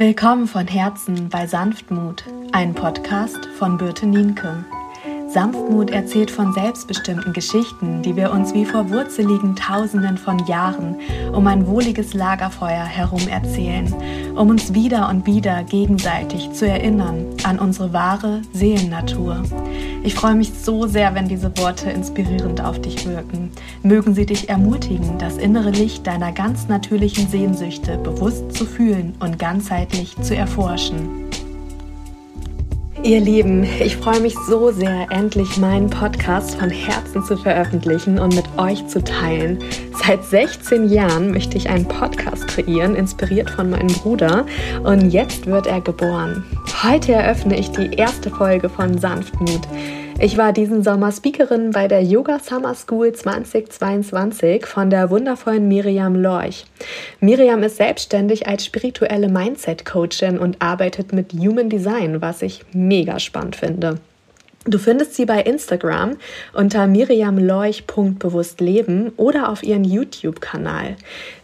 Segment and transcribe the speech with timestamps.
[0.00, 4.64] Willkommen von Herzen bei Sanftmut, ein Podcast von Birte Nienke.
[5.32, 10.96] Sanftmut erzählt von selbstbestimmten Geschichten, die wir uns wie vor wurzeligen Tausenden von Jahren
[11.32, 13.94] um ein wohliges Lagerfeuer herum erzählen,
[14.34, 19.44] um uns wieder und wieder gegenseitig zu erinnern an unsere wahre Seelennatur.
[20.02, 23.52] Ich freue mich so sehr, wenn diese Worte inspirierend auf dich wirken.
[23.84, 29.38] Mögen sie dich ermutigen, das innere Licht deiner ganz natürlichen Sehnsüchte bewusst zu fühlen und
[29.38, 31.30] ganzheitlich zu erforschen.
[33.02, 38.34] Ihr Lieben, ich freue mich so sehr, endlich meinen Podcast von Herzen zu veröffentlichen und
[38.34, 39.58] mit euch zu teilen.
[40.04, 44.44] Seit 16 Jahren möchte ich einen Podcast kreieren, inspiriert von meinem Bruder,
[44.84, 46.44] und jetzt wird er geboren.
[46.82, 49.66] Heute eröffne ich die erste Folge von Sanftmut.
[50.22, 56.14] Ich war diesen Sommer Speakerin bei der Yoga Summer School 2022 von der wundervollen Miriam
[56.14, 56.66] Lorch.
[57.20, 63.56] Miriam ist selbstständig als spirituelle Mindset-Coachin und arbeitet mit Human Design, was ich mega spannend
[63.56, 63.98] finde.
[64.66, 66.18] Du findest sie bei Instagram
[66.52, 70.96] unter miriamleuch.bewusstleben oder auf ihren YouTube-Kanal.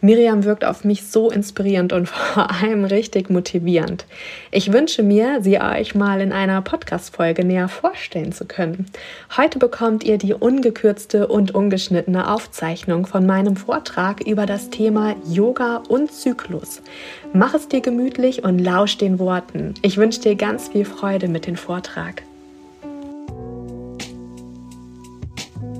[0.03, 4.05] Miriam wirkt auf mich so inspirierend und vor allem richtig motivierend.
[4.51, 8.85] Ich wünsche mir, sie euch mal in einer Podcast-Folge näher vorstellen zu können.
[9.35, 15.83] Heute bekommt ihr die ungekürzte und ungeschnittene Aufzeichnung von meinem Vortrag über das Thema Yoga
[15.89, 16.83] und Zyklus.
[17.33, 19.73] Mach es dir gemütlich und lausch den Worten.
[19.81, 22.23] Ich wünsche dir ganz viel Freude mit dem Vortrag.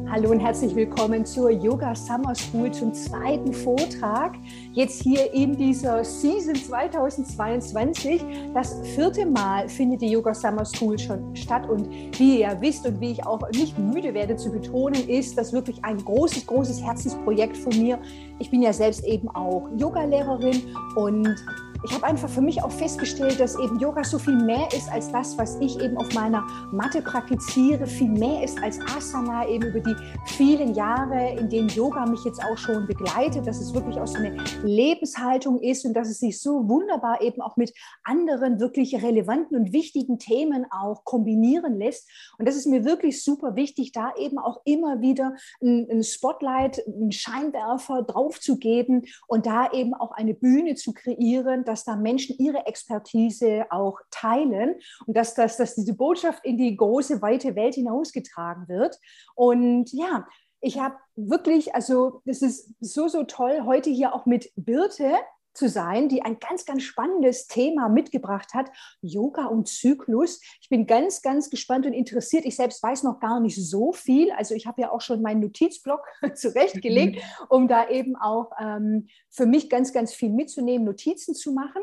[0.09, 4.37] Hallo und herzlich willkommen zur Yoga Summer School zum zweiten Vortrag.
[4.73, 8.25] Jetzt hier in dieser Season 2022.
[8.55, 11.69] Das vierte Mal findet die Yoga Summer School schon statt.
[11.69, 15.37] Und wie ihr ja wisst und wie ich auch nicht müde werde zu betonen, ist
[15.37, 17.99] das wirklich ein großes, großes Herzensprojekt von mir.
[18.39, 20.63] Ich bin ja selbst eben auch Yogalehrerin
[20.95, 21.35] und
[21.83, 25.11] ich habe einfach für mich auch festgestellt, dass eben Yoga so viel mehr ist als
[25.13, 29.81] das, was ich eben auf meiner Matte praktiziere, viel mehr ist als Asana eben über
[29.81, 34.07] die vielen Jahre, in denen Yoga mich jetzt auch schon begleitet, dass es wirklich auch
[34.07, 37.73] so eine Lebenshaltung ist und dass es sich so wunderbar eben auch mit
[38.05, 42.09] anderen wirklich relevanten und wichtigen Themen auch kombinieren lässt.
[42.39, 47.13] Und das ist mir wirklich super wichtig, da eben auch immer wieder ein, Spotlight, einen
[47.13, 52.37] Scheinwerfer drauf zu geben und da eben auch eine Bühne zu kreieren, dass da Menschen
[52.39, 57.75] ihre Expertise auch teilen und dass, dass, dass diese Botschaft in die große, weite Welt
[57.75, 58.99] hinausgetragen wird.
[59.35, 60.27] Und ja,
[60.61, 65.13] ich habe wirklich, also das ist so, so toll, heute hier auch mit Birte
[65.57, 70.41] zu sein, die ein ganz, ganz spannendes Thema mitgebracht hat, Yoga und Zyklus.
[70.61, 72.45] Ich bin ganz, ganz gespannt und interessiert.
[72.45, 74.31] Ich selbst weiß noch gar nicht so viel.
[74.33, 77.47] Also ich habe ja auch schon meinen Notizblock zurechtgelegt, mhm.
[77.49, 81.83] um da eben auch ähm, für mich ganz, ganz viel mitzunehmen, Notizen zu machen.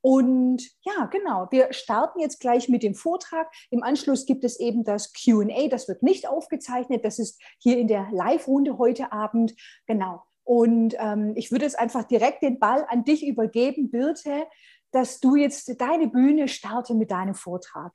[0.00, 3.50] Und ja, genau, wir starten jetzt gleich mit dem Vortrag.
[3.70, 7.88] Im Anschluss gibt es eben das QA, das wird nicht aufgezeichnet, das ist hier in
[7.88, 9.54] der Live-Runde heute Abend.
[9.86, 10.22] Genau.
[10.44, 14.46] Und ähm, ich würde jetzt einfach direkt den Ball an dich übergeben, Birte,
[14.92, 17.92] dass du jetzt deine Bühne starte mit deinem Vortrag.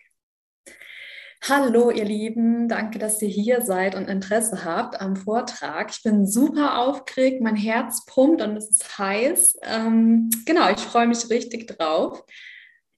[1.47, 2.67] Hallo, ihr Lieben.
[2.67, 5.89] Danke, dass ihr hier seid und Interesse habt am Vortrag.
[5.91, 9.55] Ich bin super aufgeregt, mein Herz pumpt und es ist heiß.
[9.63, 12.25] Ähm, genau, ich freue mich richtig drauf.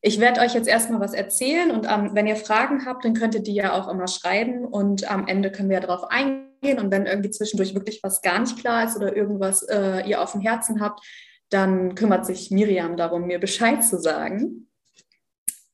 [0.04, 3.36] Ich werde euch jetzt erstmal was erzählen und ähm, wenn ihr Fragen habt, dann könnt
[3.36, 6.80] ihr die ja auch immer schreiben und am Ende können wir darauf eingehen.
[6.80, 10.32] Und wenn irgendwie zwischendurch wirklich was gar nicht klar ist oder irgendwas äh, ihr auf
[10.32, 11.06] dem Herzen habt,
[11.50, 14.68] dann kümmert sich Miriam darum, mir Bescheid zu sagen.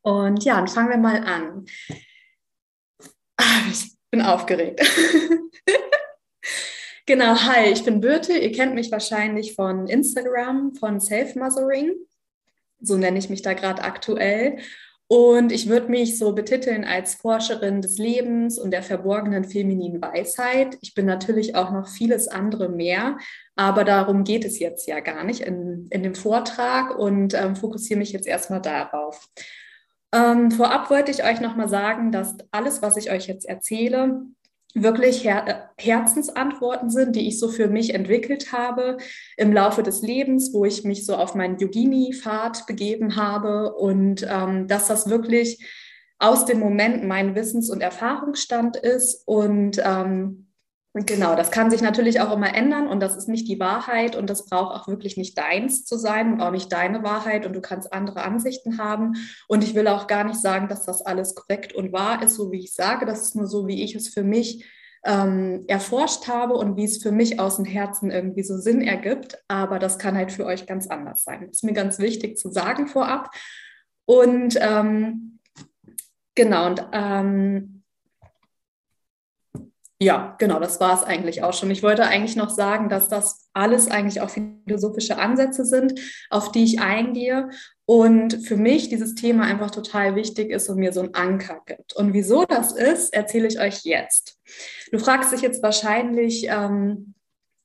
[0.01, 1.65] Und ja, dann fangen wir mal an.
[3.37, 4.81] Ah, ich bin aufgeregt.
[7.05, 8.33] genau, hi, ich bin Birte.
[8.33, 11.93] Ihr kennt mich wahrscheinlich von Instagram, von Self-Mothering.
[12.79, 14.57] So nenne ich mich da gerade aktuell.
[15.09, 20.77] Und ich würde mich so betiteln als Forscherin des Lebens und der verborgenen femininen Weisheit.
[20.81, 23.17] Ich bin natürlich auch noch vieles andere mehr,
[23.55, 27.99] aber darum geht es jetzt ja gar nicht in, in dem Vortrag und ähm, fokussiere
[27.99, 29.29] mich jetzt erstmal darauf.
[30.13, 34.23] Ähm, vorab wollte ich euch nochmal sagen, dass alles, was ich euch jetzt erzähle,
[34.83, 38.97] wirklich Her äh, Herzensantworten sind, die ich so für mich entwickelt habe
[39.37, 44.67] im Laufe des Lebens, wo ich mich so auf meinen Yogini-Pfad begeben habe und ähm,
[44.67, 45.63] dass das wirklich
[46.19, 50.46] aus dem Moment mein Wissens- und Erfahrungsstand ist und ähm,
[50.93, 54.29] Genau, das kann sich natürlich auch immer ändern und das ist nicht die Wahrheit und
[54.29, 57.61] das braucht auch wirklich nicht deins zu sein und auch nicht deine Wahrheit und du
[57.61, 59.13] kannst andere Ansichten haben.
[59.47, 62.51] Und ich will auch gar nicht sagen, dass das alles korrekt und wahr ist, so
[62.51, 63.05] wie ich sage.
[63.05, 64.65] Das ist nur so, wie ich es für mich
[65.05, 69.37] ähm, erforscht habe und wie es für mich aus dem Herzen irgendwie so Sinn ergibt.
[69.47, 71.41] Aber das kann halt für euch ganz anders sein.
[71.41, 73.29] Das ist mir ganz wichtig zu sagen vorab.
[74.05, 75.39] Und ähm,
[76.33, 77.76] genau, und ähm,
[79.99, 81.71] ja, genau, das war es eigentlich auch schon.
[81.71, 85.99] Ich wollte eigentlich noch sagen, dass das alles eigentlich auch philosophische Ansätze sind,
[86.29, 87.49] auf die ich eingehe.
[87.85, 91.93] Und für mich dieses Thema einfach total wichtig ist und mir so einen Anker gibt.
[91.93, 94.37] Und wieso das ist, erzähle ich euch jetzt.
[94.91, 97.15] Du fragst dich jetzt wahrscheinlich, ähm,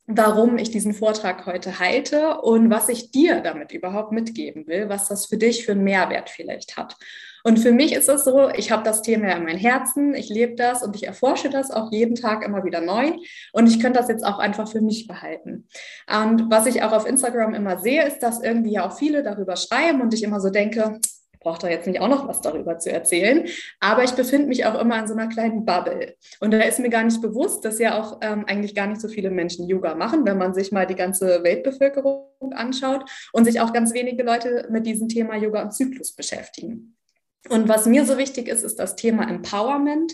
[0.07, 5.09] warum ich diesen Vortrag heute halte und was ich dir damit überhaupt mitgeben will, was
[5.09, 6.97] das für dich für einen Mehrwert vielleicht hat.
[7.45, 10.55] Und für mich ist es so, ich habe das Thema in meinem Herzen, ich lebe
[10.55, 13.13] das und ich erforsche das auch jeden Tag immer wieder neu.
[13.53, 15.67] Und ich könnte das jetzt auch einfach für mich behalten.
[16.09, 19.57] Und was ich auch auf Instagram immer sehe, ist, dass irgendwie ja auch viele darüber
[19.57, 21.01] schreiben und ich immer so denke,
[21.43, 23.47] braucht da jetzt nicht auch noch was darüber zu erzählen.
[23.81, 26.15] Aber ich befinde mich auch immer in so einer kleinen Bubble.
[26.41, 29.09] Und da ist mir gar nicht bewusst, dass ja auch ähm, eigentlich gar nicht so
[29.09, 33.73] viele Menschen Yoga machen, wenn man sich mal die ganze Weltbevölkerung anschaut und sich auch
[33.73, 36.97] ganz wenige Leute mit diesem Thema Yoga und Zyklus beschäftigen.
[37.49, 40.13] Und was mir so wichtig ist, ist das Thema Empowerment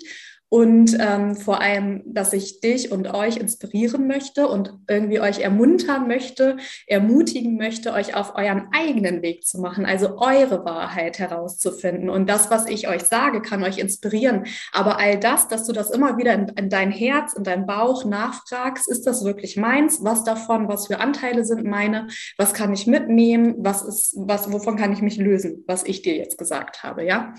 [0.50, 6.08] und ähm, vor allem, dass ich dich und euch inspirieren möchte und irgendwie euch ermuntern
[6.08, 6.56] möchte,
[6.86, 12.08] ermutigen möchte, euch auf euren eigenen Weg zu machen, also eure Wahrheit herauszufinden.
[12.08, 14.46] Und das, was ich euch sage, kann euch inspirieren.
[14.72, 18.06] Aber all das, dass du das immer wieder in, in dein Herz, in dein Bauch
[18.06, 20.02] nachfragst, ist das wirklich meins?
[20.02, 22.08] Was davon, was für Anteile sind meine?
[22.38, 23.56] Was kann ich mitnehmen?
[23.58, 27.34] Was ist, was, wovon kann ich mich lösen, was ich dir jetzt gesagt habe, ja?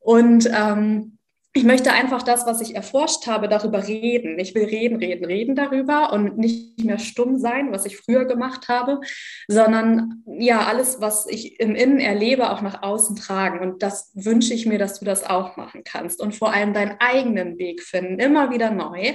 [0.00, 1.18] Und ähm,
[1.54, 4.38] ich möchte einfach das, was ich erforscht habe, darüber reden.
[4.38, 8.68] Ich will reden, reden, reden darüber und nicht mehr stumm sein, was ich früher gemacht
[8.68, 9.00] habe,
[9.48, 13.60] sondern ja, alles, was ich im Innen erlebe, auch nach außen tragen.
[13.60, 16.96] Und das wünsche ich mir, dass du das auch machen kannst und vor allem deinen
[17.00, 19.14] eigenen Weg finden, immer wieder neu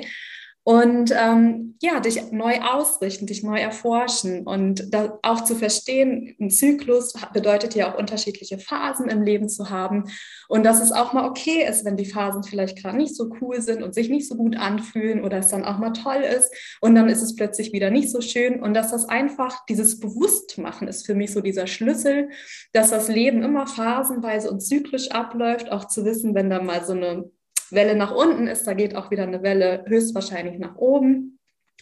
[0.67, 6.49] und ähm, ja, dich neu ausrichten, dich neu erforschen und da auch zu verstehen, ein
[6.49, 10.09] Zyklus bedeutet ja auch unterschiedliche Phasen im Leben zu haben.
[10.49, 13.61] Und dass es auch mal okay ist, wenn die Phasen vielleicht gerade nicht so cool
[13.61, 16.95] sind und sich nicht so gut anfühlen oder es dann auch mal toll ist und
[16.95, 18.61] dann ist es plötzlich wieder nicht so schön.
[18.61, 22.27] Und dass das einfach dieses Bewusstmachen ist für mich so dieser Schlüssel,
[22.73, 26.91] dass das Leben immer phasenweise und zyklisch abläuft, auch zu wissen, wenn da mal so
[26.91, 27.31] eine
[27.71, 31.39] Welle nach unten ist, da geht auch wieder eine Welle höchstwahrscheinlich nach oben.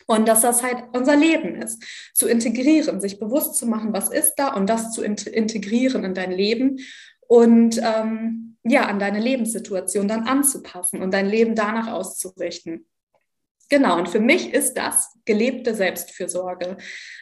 [0.08, 1.84] Und dass das halt unser Leben ist,
[2.14, 6.32] zu integrieren, sich bewusst zu machen, was ist da und das zu integrieren in dein
[6.32, 6.80] Leben
[7.22, 12.86] und ähm, ja, an deine Lebenssituation dann anzupassen und dein Leben danach auszurichten.
[13.70, 16.78] Genau, und für mich ist das gelebte Selbstfürsorge.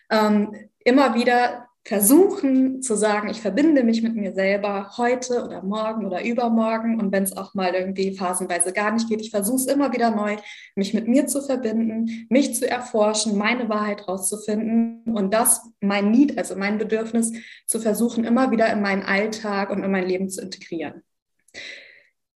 [0.10, 6.06] Ähm, immer wieder versuchen zu sagen, ich verbinde mich mit mir selber heute oder morgen
[6.06, 9.66] oder übermorgen und wenn es auch mal irgendwie phasenweise gar nicht geht, ich versuche es
[9.66, 10.38] immer wieder neu,
[10.76, 16.38] mich mit mir zu verbinden, mich zu erforschen, meine Wahrheit rauszufinden und das, mein Need,
[16.38, 17.34] also mein Bedürfnis,
[17.68, 21.04] zu versuchen, immer wieder in meinen Alltag und in mein Leben zu integrieren.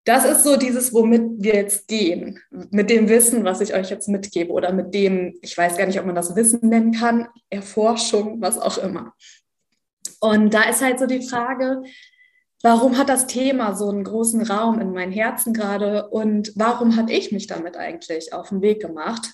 [0.08, 2.40] Das ist so dieses, womit wir jetzt gehen,
[2.72, 6.00] mit dem Wissen, was ich euch jetzt mitgebe oder mit dem, ich weiß gar nicht,
[6.00, 9.14] ob man das Wissen nennen kann, Erforschung, was auch immer.
[10.22, 11.84] Und da ist halt so die Frage,
[12.64, 17.12] warum hat das Thema so einen großen Raum in meinem Herzen gerade und warum habe
[17.12, 19.34] ich mich damit eigentlich auf den Weg gemacht?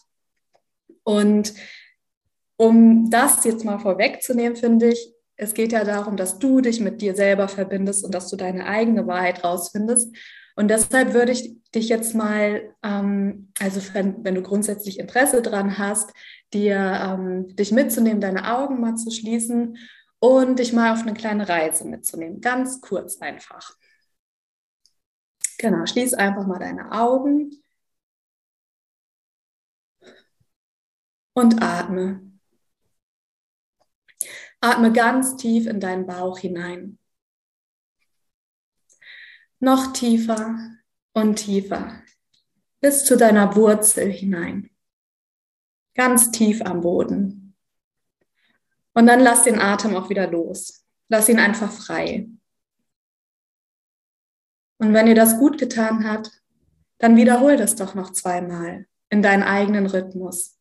[1.03, 1.53] Und
[2.57, 6.99] um das jetzt mal vorwegzunehmen, finde ich, es geht ja darum, dass du dich mit
[6.99, 10.15] dir selber verbindest und dass du deine eigene Wahrheit rausfindest.
[10.55, 15.77] Und deshalb würde ich dich jetzt mal, ähm, also wenn, wenn, du grundsätzlich Interesse dran
[15.77, 16.11] hast,
[16.53, 19.77] dir ähm, dich mitzunehmen, deine Augen mal zu schließen
[20.19, 22.39] und dich mal auf eine kleine Reise mitzunehmen.
[22.41, 23.75] Ganz kurz einfach.
[25.57, 27.51] Genau, schließ einfach mal deine Augen
[31.33, 32.21] und atme.
[34.61, 36.97] Atme ganz tief in deinen Bauch hinein.
[39.63, 40.59] Noch tiefer
[41.13, 42.03] und tiefer
[42.81, 44.69] bis zu deiner Wurzel hinein.
[45.95, 47.55] Ganz tief am Boden.
[48.93, 50.85] Und dann lass den Atem auch wieder los.
[51.07, 52.27] Lass ihn einfach frei.
[54.79, 56.29] Und wenn dir das gut getan hat,
[56.97, 60.59] dann wiederhol das doch noch zweimal in deinen eigenen Rhythmus.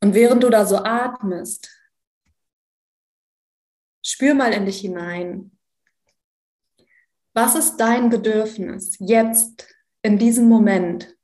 [0.00, 1.83] Und während du da so atmest,
[4.14, 5.50] spür mal in dich hinein.
[7.32, 9.66] Was ist dein Bedürfnis jetzt,
[10.02, 11.16] in diesem Moment?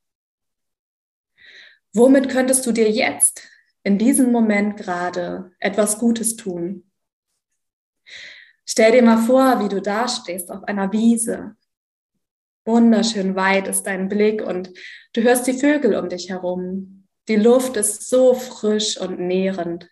[1.92, 3.48] Womit könntest du dir jetzt,
[3.84, 6.90] in diesem Moment gerade, etwas Gutes tun?
[8.68, 11.54] Stell dir mal vor, wie du da stehst auf einer Wiese.
[12.64, 14.70] Wunderschön weit ist dein Blick und
[15.12, 17.06] du hörst die Vögel um dich herum.
[17.28, 19.88] Die Luft ist so frisch und nährend.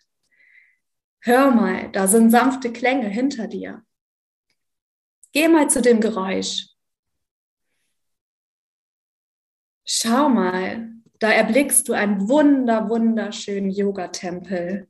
[1.21, 3.83] Hör mal, da sind sanfte Klänge hinter dir.
[5.31, 6.67] Geh mal zu dem Geräusch.
[9.85, 14.87] Schau mal, da erblickst du einen wunder, wunderschönen Yoga-Tempel.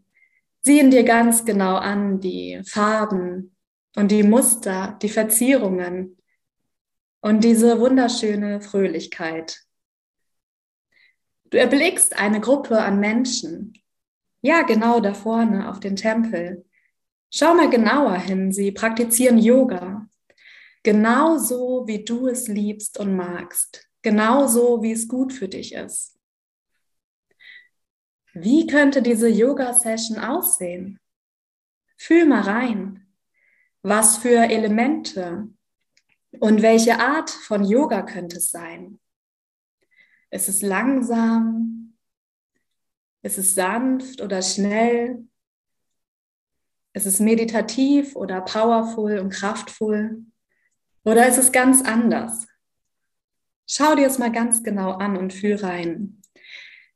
[0.62, 3.56] Sieh ihn dir ganz genau an, die Farben
[3.96, 6.18] und die Muster, die Verzierungen
[7.22, 9.62] und diese wunderschöne Fröhlichkeit.
[11.50, 13.79] Du erblickst eine Gruppe an Menschen.
[14.42, 16.66] Ja, genau da vorne auf dem Tempel.
[17.32, 20.08] Schau mal genauer hin, sie praktizieren Yoga.
[20.84, 23.88] Genauso wie du es liebst und magst.
[24.02, 26.18] Genauso wie es gut für dich ist.
[28.34, 31.00] Wie könnte diese Yoga-Session aussehen?
[31.98, 33.08] Fühl mal rein.
[33.82, 35.50] Was für Elemente
[36.40, 39.00] und welche Art von Yoga könnte es sein?
[40.32, 41.79] Ist es langsam?
[43.22, 45.26] Ist es sanft oder schnell?
[46.94, 50.24] Ist es meditativ oder powerful und kraftvoll?
[51.04, 52.48] Oder ist es ganz anders?
[53.68, 56.22] Schau dir es mal ganz genau an und fühl rein.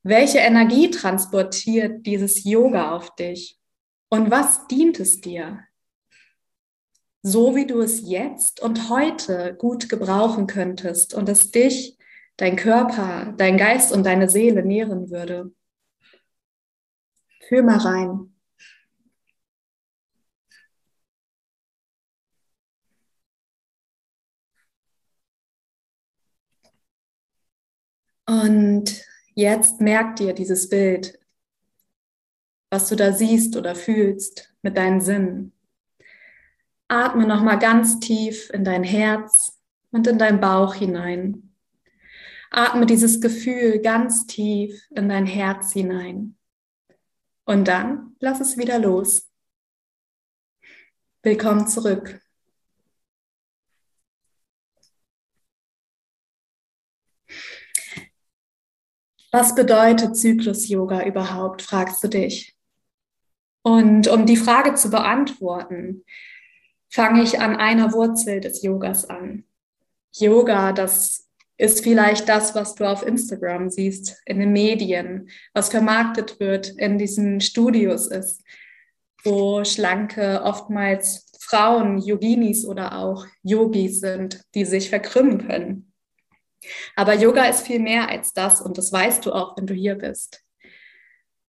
[0.01, 3.60] Welche Energie transportiert dieses Yoga auf dich?
[4.10, 5.60] Und was dient es dir?
[7.22, 11.98] So wie du es jetzt und heute gut gebrauchen könntest und es dich,
[12.36, 15.53] dein Körper, dein Geist und deine Seele nähren würde.
[17.54, 18.34] Fühl mal rein.
[28.26, 29.04] Und
[29.36, 31.18] Jetzt merk dir dieses Bild,
[32.70, 35.54] was du da siehst oder fühlst mit deinen Sinnen.
[36.88, 39.60] Atme nochmal ganz tief in dein Herz
[39.92, 41.56] und in deinen Bauch hinein.
[42.52, 46.36] Atme dieses Gefühl ganz tief in dein Herz hinein.
[47.46, 49.30] Und dann lass es wieder los.
[51.22, 52.22] Willkommen zurück.
[59.32, 62.56] Was bedeutet Zyklus-Yoga überhaupt, fragst du dich.
[63.64, 66.06] Und um die Frage zu beantworten,
[66.90, 69.46] fange ich an einer Wurzel des Yogas an.
[70.12, 71.23] Yoga, das
[71.58, 76.98] ist vielleicht das, was du auf Instagram siehst, in den Medien, was vermarktet wird in
[76.98, 78.44] diesen Studios ist,
[79.24, 85.94] wo schlanke, oftmals Frauen, Yoginis oder auch Yogis sind, die sich verkrümmen können.
[86.96, 89.96] Aber Yoga ist viel mehr als das und das weißt du auch, wenn du hier
[89.96, 90.43] bist.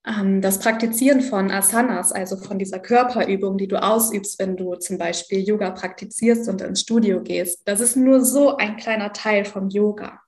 [0.07, 4.99] Ähm, das Praktizieren von Asanas, also von dieser Körperübung, die du ausübst, wenn du zum
[4.99, 9.71] Beispiel Yoga praktizierst und ins Studio gehst, das ist nur so ein kleiner Teil von
[9.71, 10.21] Yoga.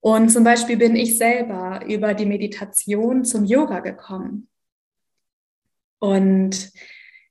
[0.00, 4.48] Und zum Beispiel bin ich selber über die Meditation zum Yoga gekommen.
[5.98, 6.70] Und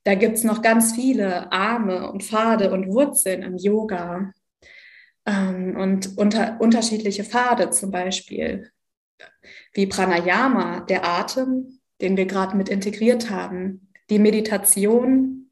[0.02, 4.32] da gibt es noch ganz viele Arme und Pfade und Wurzeln im Yoga
[5.24, 8.70] ähm, und unter, unterschiedliche Pfade zum Beispiel,
[9.72, 15.50] wie Pranayama, der Atem, den wir gerade mit integriert haben, die Meditation,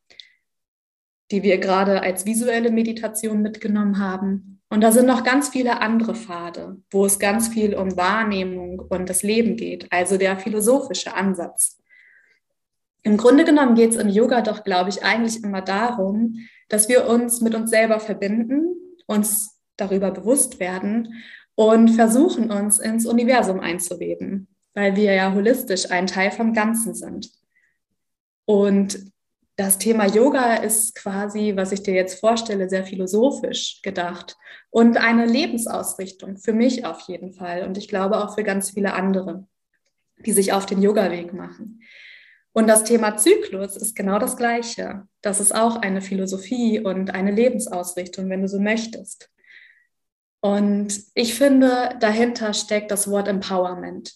[1.30, 4.60] die wir gerade als visuelle Meditation mitgenommen haben.
[4.68, 9.08] Und da sind noch ganz viele andere Pfade, wo es ganz viel um Wahrnehmung und
[9.08, 11.78] das Leben geht, also der philosophische Ansatz.
[13.02, 16.36] Im Grunde genommen geht es im Yoga doch, glaube ich, eigentlich immer darum,
[16.68, 18.76] dass wir uns mit uns selber verbinden,
[19.06, 21.22] uns darüber bewusst werden
[21.54, 27.30] und versuchen uns ins Universum einzuweben, weil wir ja holistisch ein Teil vom Ganzen sind.
[28.44, 29.12] Und
[29.56, 34.36] das Thema Yoga ist quasi, was ich dir jetzt vorstelle, sehr philosophisch gedacht
[34.70, 38.94] und eine Lebensausrichtung für mich auf jeden Fall und ich glaube auch für ganz viele
[38.94, 39.46] andere,
[40.24, 41.82] die sich auf den Yoga-Weg machen.
[42.54, 45.06] Und das Thema Zyklus ist genau das Gleiche.
[45.22, 49.30] Das ist auch eine Philosophie und eine Lebensausrichtung, wenn du so möchtest.
[50.42, 54.12] Und ich finde, dahinter steckt das Wort Empowerment.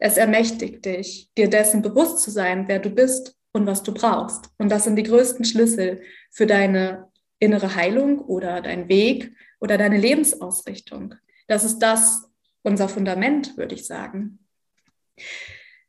[0.00, 4.50] Es ermächtigt dich, dir dessen bewusst zu sein, wer du bist und was du brauchst.
[4.58, 7.08] Und das sind die größten Schlüssel für deine
[7.38, 11.14] innere Heilung oder dein Weg oder deine Lebensausrichtung.
[11.46, 12.28] Das ist das,
[12.62, 14.40] unser Fundament, würde ich sagen.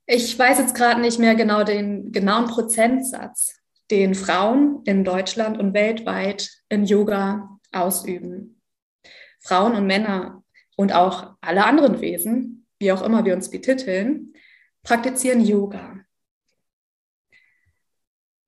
[0.05, 3.59] Ich weiß jetzt gerade nicht mehr genau den genauen Prozentsatz,
[3.89, 8.60] den Frauen in Deutschland und weltweit in Yoga ausüben.
[9.41, 10.43] Frauen und Männer
[10.75, 14.33] und auch alle anderen Wesen, wie auch immer wir uns betiteln,
[14.83, 15.97] praktizieren Yoga.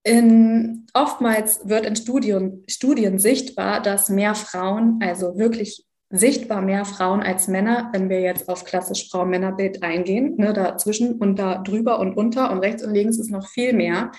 [0.05, 7.21] In, oftmals wird in Studien, Studien sichtbar, dass mehr Frauen, also wirklich sichtbar mehr Frauen
[7.21, 10.35] als Männer, wenn wir jetzt auf klassisch Frau-Männer-Bild eingehen.
[10.37, 14.11] Ne, dazwischen und da drüber und unter und rechts und links ist noch viel mehr.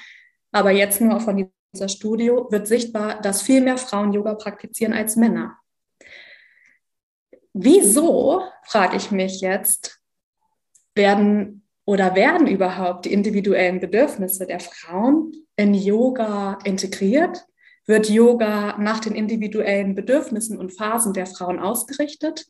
[0.51, 5.17] Aber jetzt nur von dieser Studio wird sichtbar, dass viel mehr Frauen Yoga praktizieren als
[5.17, 5.59] Männer.
[7.55, 10.01] Wieso, frage ich mich jetzt,
[10.97, 17.47] werden oder werden überhaupt die individuellen Bedürfnisse der Frauen in Yoga integriert?
[17.87, 22.47] Wird Yoga nach den individuellen Bedürfnissen und Phasen der Frauen ausgerichtet?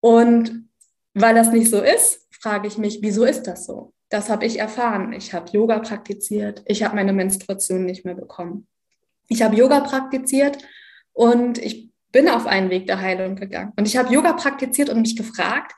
[0.00, 0.68] Und
[1.12, 3.92] weil das nicht so ist, frage ich mich, wieso ist das so?
[4.08, 5.12] Das habe ich erfahren.
[5.12, 6.62] Ich habe Yoga praktiziert.
[6.66, 8.66] Ich habe meine Menstruation nicht mehr bekommen.
[9.28, 10.58] Ich habe Yoga praktiziert
[11.12, 13.72] und ich bin auf einen Weg der Heilung gegangen.
[13.76, 15.72] Und ich habe Yoga praktiziert und mich gefragt,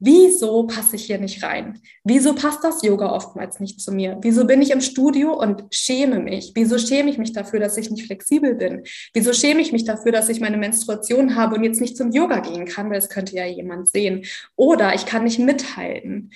[0.00, 1.80] Wieso passe ich hier nicht rein?
[2.04, 4.16] Wieso passt das Yoga oftmals nicht zu mir?
[4.22, 6.52] Wieso bin ich im Studio und schäme mich?
[6.54, 8.84] Wieso schäme ich mich dafür, dass ich nicht flexibel bin?
[9.12, 12.38] Wieso schäme ich mich dafür, dass ich meine Menstruation habe und jetzt nicht zum Yoga
[12.38, 14.24] gehen kann, weil es könnte ja jemand sehen?
[14.54, 16.30] Oder ich kann nicht mithalten.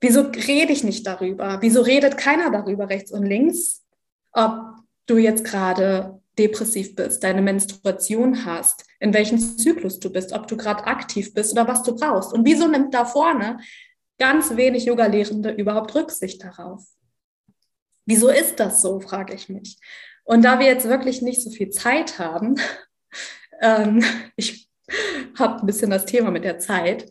[0.00, 1.58] Wieso rede ich nicht darüber?
[1.60, 3.84] Wieso redet keiner darüber rechts und links,
[4.32, 4.58] ob
[5.04, 10.56] du jetzt gerade depressiv bist, deine Menstruation hast, in welchem Zyklus du bist, ob du
[10.56, 12.32] gerade aktiv bist oder was du brauchst.
[12.32, 13.58] Und wieso nimmt da vorne
[14.18, 16.84] ganz wenig Yoga-Lehrende überhaupt Rücksicht darauf?
[18.06, 19.78] Wieso ist das so, frage ich mich.
[20.24, 22.56] Und da wir jetzt wirklich nicht so viel Zeit haben,
[23.60, 24.04] ähm,
[24.36, 24.68] ich
[25.38, 27.08] habe ein bisschen das Thema mit der Zeit,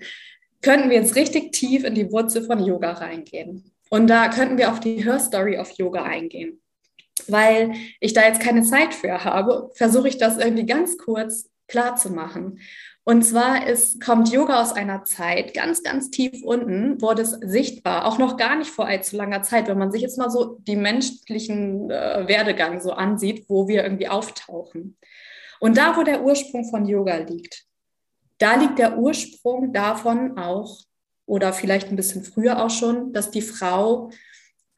[0.61, 3.71] könnten wir jetzt richtig tief in die Wurzel von Yoga reingehen.
[3.89, 6.62] Und da könnten wir auf die Hörstory of Yoga eingehen
[7.27, 11.95] weil ich da jetzt keine Zeit für habe, versuche ich das irgendwie ganz kurz klar
[11.95, 12.59] zu machen.
[13.05, 18.05] Und zwar ist, kommt Yoga aus einer Zeit, ganz, ganz tief unten, wurde es sichtbar,
[18.05, 20.77] auch noch gar nicht vor allzu langer Zeit, wenn man sich jetzt mal so die
[20.77, 24.97] menschlichen äh, Werdegang so ansieht, wo wir irgendwie auftauchen.
[25.59, 27.65] Und da, wo der Ursprung von Yoga liegt,
[28.37, 30.79] da liegt der Ursprung davon auch,
[31.25, 34.09] oder vielleicht ein bisschen früher auch schon, dass die Frau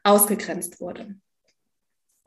[0.03, 1.15] ausgegrenzt wurde.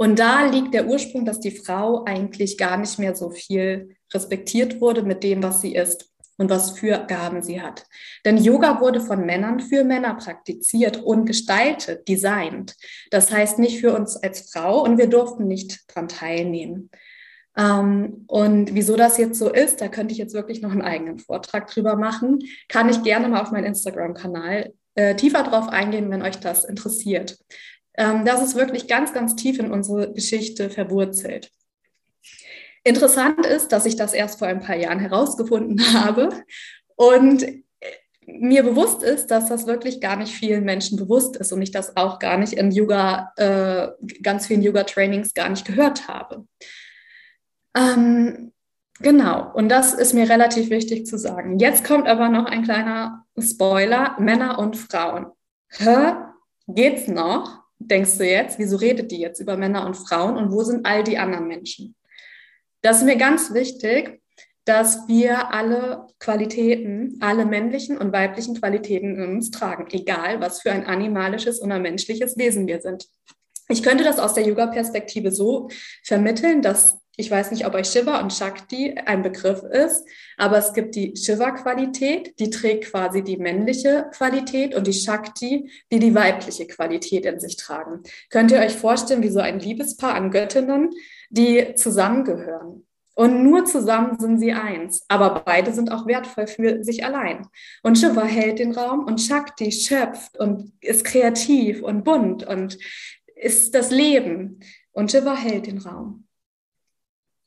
[0.00, 4.80] Und da liegt der Ursprung, dass die Frau eigentlich gar nicht mehr so viel respektiert
[4.80, 7.84] wurde mit dem, was sie ist und was für Gaben sie hat.
[8.25, 12.76] Denn Yoga wurde von Männern für Männer praktiziert und gestaltet, designt.
[13.11, 16.91] Das heißt nicht für uns als Frau und wir durften nicht daran teilnehmen.
[17.56, 21.19] Ähm, und wieso das jetzt so ist, da könnte ich jetzt wirklich noch einen eigenen
[21.19, 22.39] Vortrag drüber machen.
[22.69, 27.37] Kann ich gerne mal auf meinen Instagram-Kanal äh, tiefer drauf eingehen, wenn euch das interessiert.
[27.99, 31.50] Ähm, das ist wirklich ganz, ganz tief in unsere Geschichte verwurzelt.
[32.84, 36.30] Interessant ist, dass ich das erst vor ein paar Jahren herausgefunden habe
[36.97, 37.45] und
[38.25, 41.97] mir bewusst ist, dass das wirklich gar nicht vielen Menschen bewusst ist und ich das
[41.97, 43.89] auch gar nicht in Yoga, äh,
[44.23, 46.47] ganz vielen Yoga-Trainings gar nicht gehört habe.
[47.75, 48.52] Ähm,
[49.00, 51.58] genau, und das ist mir relativ wichtig zu sagen.
[51.58, 55.26] Jetzt kommt aber noch ein kleiner Spoiler: Männer und Frauen.
[55.71, 56.13] Hä?
[56.69, 57.68] Geht's noch?
[57.78, 61.04] Denkst du jetzt, wieso redet die jetzt über Männer und Frauen und wo sind all
[61.04, 61.95] die anderen Menschen?
[62.82, 64.21] Das ist mir ganz wichtig,
[64.64, 70.71] dass wir alle Qualitäten, alle männlichen und weiblichen Qualitäten in uns tragen, egal was für
[70.71, 73.06] ein animalisches oder menschliches Wesen wir sind.
[73.69, 75.69] Ich könnte das aus der Yoga-Perspektive so
[76.04, 80.73] vermitteln, dass ich weiß nicht, ob euch Shiva und Shakti ein Begriff ist, aber es
[80.73, 86.69] gibt die Shiva-Qualität, die trägt quasi die männliche Qualität und die Shakti, die die weibliche
[86.69, 88.04] Qualität in sich tragen.
[88.31, 90.91] Könnt ihr euch vorstellen, wie so ein Liebespaar an Göttinnen,
[91.28, 92.87] die zusammengehören?
[93.17, 95.04] Und nur zusammen sind sie eins.
[95.09, 97.49] Aber beide sind auch wertvoll für sich allein.
[97.83, 102.78] Und Shiva hält den Raum und Shakti schöpft und ist kreativ und bunt und
[103.35, 104.61] ist das Leben.
[104.93, 106.27] Und Shiva hält den Raum.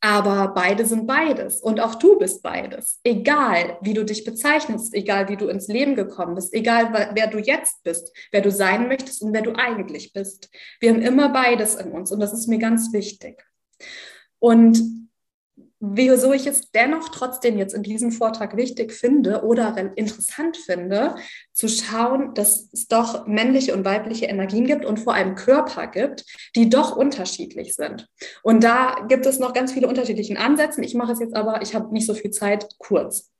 [0.04, 3.00] Aber beide sind beides und auch du bist beides.
[3.04, 7.38] Egal, wie du dich bezeichnest, egal, wie du ins Leben gekommen bist, egal, wer du
[7.38, 10.50] jetzt bist, wer du sein möchtest und wer du eigentlich bist.
[10.80, 13.46] Wir haben immer beides in uns und das ist mir ganz wichtig.
[14.40, 14.82] Und
[15.82, 21.15] wieso ich es dennoch trotzdem jetzt in diesem Vortrag wichtig finde oder interessant finde,
[21.54, 26.24] zu schauen, dass es doch männliche und weibliche Energien gibt und vor allem Körper gibt,
[26.56, 28.08] die doch unterschiedlich sind.
[28.44, 30.84] Und da gibt es noch ganz viele unterschiedliche Ansätze.
[30.84, 33.32] Ich mache es jetzt aber, ich habe nicht so viel Zeit, kurz.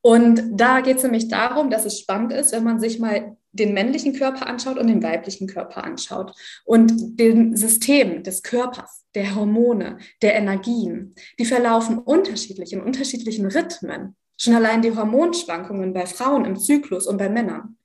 [0.00, 3.74] Und da geht es nämlich darum, dass es spannend ist, wenn man sich mal den
[3.74, 6.34] männlichen Körper anschaut und den weiblichen Körper anschaut
[6.64, 14.16] und den System des Körpers, der Hormone, der Energien, die verlaufen unterschiedlich in unterschiedlichen Rhythmen.
[14.38, 17.76] Schon allein die Hormonschwankungen bei Frauen im Zyklus und bei Männern.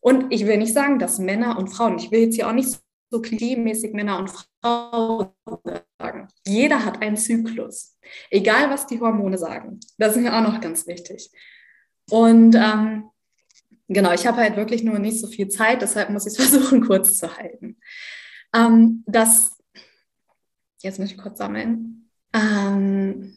[0.00, 2.80] Und ich will nicht sagen, dass Männer und Frauen, ich will jetzt hier auch nicht
[3.10, 4.30] so klischeemäßig Männer und
[4.62, 5.28] Frauen
[6.00, 6.28] sagen.
[6.46, 7.96] Jeder hat einen Zyklus.
[8.30, 9.78] Egal, was die Hormone sagen.
[9.98, 11.30] Das ist mir auch noch ganz wichtig.
[12.10, 13.10] Und ähm,
[13.88, 16.86] genau, ich habe halt wirklich nur nicht so viel Zeit, deshalb muss ich es versuchen,
[16.86, 17.78] kurz zu halten.
[18.54, 19.58] Ähm, das,
[20.82, 22.10] jetzt muss ich kurz sammeln.
[22.32, 23.36] Ähm,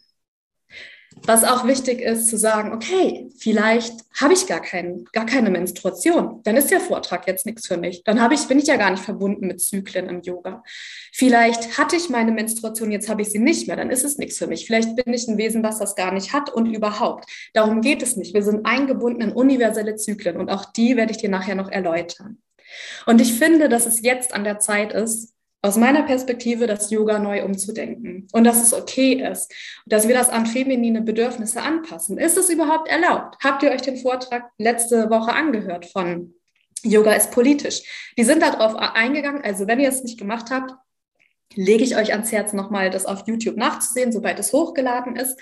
[1.24, 6.42] was auch wichtig ist, zu sagen, okay, vielleicht habe ich gar, kein, gar keine Menstruation.
[6.44, 8.04] Dann ist der Vortrag jetzt nichts für mich.
[8.04, 10.62] Dann ich, bin ich ja gar nicht verbunden mit Zyklen im Yoga.
[11.12, 13.76] Vielleicht hatte ich meine Menstruation, jetzt habe ich sie nicht mehr.
[13.76, 14.66] Dann ist es nichts für mich.
[14.66, 17.30] Vielleicht bin ich ein Wesen, was das gar nicht hat und überhaupt.
[17.54, 18.34] Darum geht es nicht.
[18.34, 22.38] Wir sind eingebunden in universelle Zyklen und auch die werde ich dir nachher noch erläutern.
[23.06, 27.18] Und ich finde, dass es jetzt an der Zeit ist, aus meiner Perspektive das Yoga
[27.18, 29.52] neu umzudenken und dass es okay ist,
[29.86, 32.18] dass wir das an feminine Bedürfnisse anpassen.
[32.18, 33.36] Ist es überhaupt erlaubt?
[33.42, 36.34] Habt ihr euch den Vortrag letzte Woche angehört von
[36.82, 38.12] Yoga ist politisch?
[38.16, 39.42] Die sind darauf eingegangen.
[39.42, 40.72] Also wenn ihr es nicht gemacht habt,
[41.54, 45.40] lege ich euch ans Herz, nochmal das auf YouTube nachzusehen, sobald es hochgeladen ist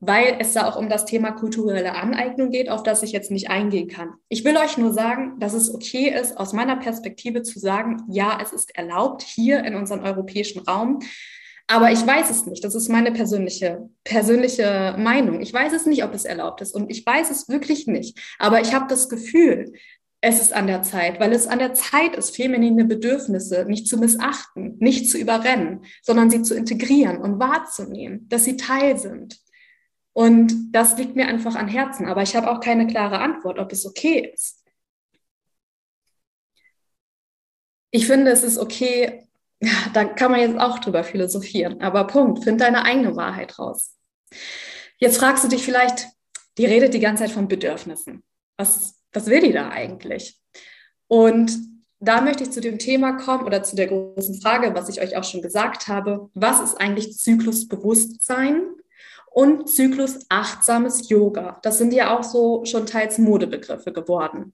[0.00, 3.50] weil es da auch um das Thema kulturelle Aneignung geht, auf das ich jetzt nicht
[3.50, 4.14] eingehen kann.
[4.28, 8.38] Ich will euch nur sagen, dass es okay ist, aus meiner Perspektive zu sagen, ja,
[8.42, 11.00] es ist erlaubt hier in unserem europäischen Raum.
[11.66, 12.64] Aber ich weiß es nicht.
[12.64, 15.40] Das ist meine persönliche, persönliche Meinung.
[15.40, 16.74] Ich weiß es nicht, ob es erlaubt ist.
[16.74, 18.18] Und ich weiß es wirklich nicht.
[18.40, 19.72] Aber ich habe das Gefühl,
[20.22, 23.98] es ist an der Zeit, weil es an der Zeit ist, feminine Bedürfnisse nicht zu
[23.98, 29.38] missachten, nicht zu überrennen, sondern sie zu integrieren und wahrzunehmen, dass sie Teil sind.
[30.12, 33.72] Und das liegt mir einfach an Herzen, aber ich habe auch keine klare Antwort, ob
[33.72, 34.64] es okay ist.
[37.92, 39.28] Ich finde, es ist okay,
[39.92, 43.96] da kann man jetzt auch drüber philosophieren, aber Punkt, find deine eigene Wahrheit raus.
[44.98, 46.08] Jetzt fragst du dich vielleicht,
[46.58, 48.22] die redet die ganze Zeit von Bedürfnissen.
[48.56, 50.38] Was, was will die da eigentlich?
[51.08, 51.52] Und
[52.00, 55.16] da möchte ich zu dem Thema kommen oder zu der großen Frage, was ich euch
[55.16, 56.30] auch schon gesagt habe.
[56.34, 58.62] Was ist eigentlich Zyklusbewusstsein?
[59.30, 61.58] Und Zyklus achtsames Yoga.
[61.62, 64.52] Das sind ja auch so schon teils Modebegriffe geworden.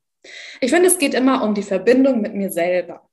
[0.60, 3.08] Ich finde, es geht immer um die Verbindung mit mir selber.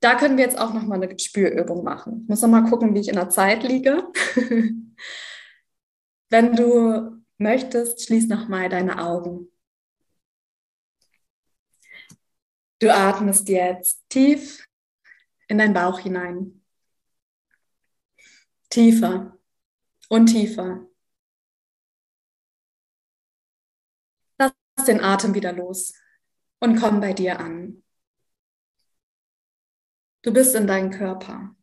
[0.00, 2.22] Da können wir jetzt auch noch mal eine Spürübung machen.
[2.22, 4.06] Ich muss noch mal gucken, wie ich in der Zeit liege.
[6.30, 9.50] Wenn du möchtest, schließ noch mal deine Augen.
[12.80, 14.66] Du atmest jetzt tief
[15.48, 16.62] in deinen Bauch hinein.
[18.68, 19.38] Tiefer
[20.08, 20.86] und tiefer.
[24.38, 24.52] Lass
[24.86, 25.94] den Atem wieder los
[26.60, 27.82] und komm bei dir an.
[30.22, 31.54] Du bist in deinem Körper.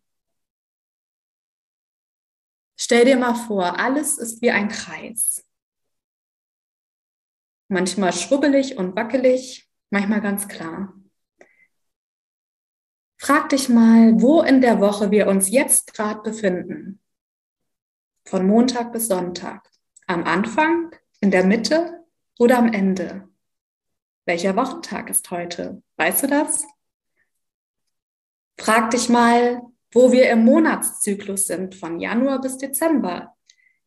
[2.79, 5.43] Stell dir mal vor, alles ist wie ein Kreis.
[7.67, 10.93] Manchmal schrubbelig und wackelig, manchmal ganz klar.
[13.17, 17.01] Frag dich mal, wo in der Woche wir uns jetzt gerade befinden
[18.25, 19.69] von Montag bis Sonntag?
[20.07, 22.05] Am Anfang, in der Mitte
[22.39, 23.27] oder am Ende?
[24.25, 25.81] Welcher Wochentag ist heute?
[25.97, 26.65] Weißt du das?
[28.57, 33.35] Frag dich mal, wo wir im Monatszyklus sind, von Januar bis Dezember.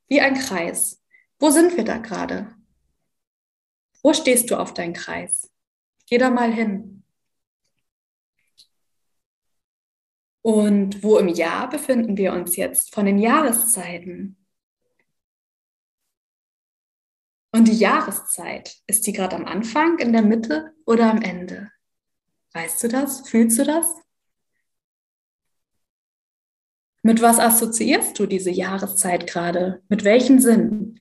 [0.06, 1.02] Wie ein Kreis.
[1.38, 2.54] Wo sind wir da gerade?
[4.02, 5.50] Wo stehst du auf deinem Kreis?
[6.06, 6.93] Geh da mal hin.
[10.44, 14.36] Und wo im Jahr befinden wir uns jetzt von den Jahreszeiten?
[17.50, 21.70] Und die Jahreszeit, ist die gerade am Anfang, in der Mitte oder am Ende?
[22.52, 23.26] Weißt du das?
[23.26, 23.86] Fühlst du das?
[27.00, 29.82] Mit was assoziierst du diese Jahreszeit gerade?
[29.88, 31.00] Mit welchen Sinnen?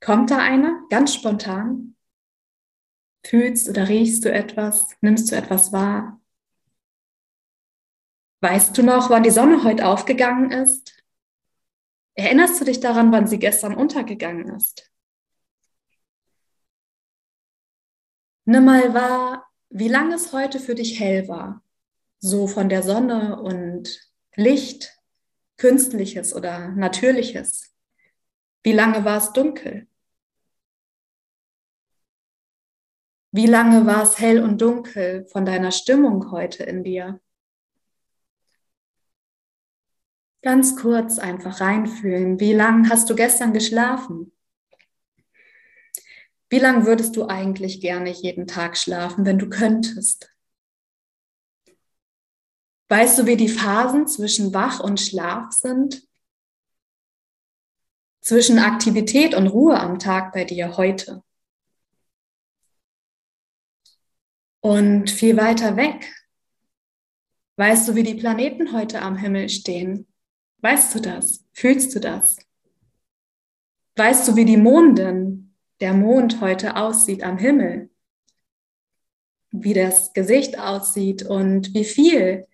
[0.00, 1.94] Kommt da einer ganz spontan?
[3.24, 4.88] Fühlst oder riechst du etwas?
[5.00, 6.20] Nimmst du etwas wahr?
[8.42, 11.00] Weißt du noch, wann die Sonne heute aufgegangen ist?
[12.14, 14.90] Erinnerst du dich daran, wann sie gestern untergegangen ist?
[18.44, 21.62] Nimm mal wahr, wie lange es heute für dich hell war.
[22.18, 24.98] So von der Sonne und Licht,
[25.56, 27.72] künstliches oder natürliches.
[28.64, 29.86] Wie lange war es dunkel?
[33.30, 37.20] Wie lange war es hell und dunkel von deiner Stimmung heute in dir?
[40.42, 42.40] Ganz kurz einfach reinfühlen.
[42.40, 44.32] Wie lange hast du gestern geschlafen?
[46.50, 50.30] Wie lange würdest du eigentlich gerne jeden Tag schlafen, wenn du könntest?
[52.88, 56.06] Weißt du, wie die Phasen zwischen Wach und Schlaf sind?
[58.20, 61.22] Zwischen Aktivität und Ruhe am Tag bei dir heute?
[64.60, 66.12] Und viel weiter weg,
[67.56, 70.11] weißt du, wie die Planeten heute am Himmel stehen?
[70.62, 71.44] Weißt du das?
[71.52, 72.36] Fühlst du das?
[73.96, 77.90] Weißt du, wie die Mondin, der Mond heute aussieht am Himmel?
[79.50, 82.46] Wie das Gesicht aussieht und wie viel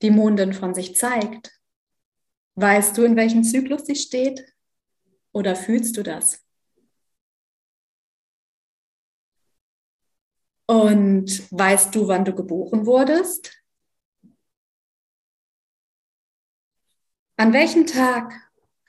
[0.00, 1.60] die Mondin von sich zeigt?
[2.54, 4.46] Weißt du, in welchem Zyklus sie steht?
[5.32, 6.44] Oder fühlst du das?
[10.66, 13.59] Und weißt du, wann du geboren wurdest?
[17.40, 18.34] An welchem Tag,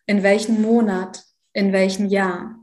[0.07, 2.59] in welchem Monat, in welchem Jahr?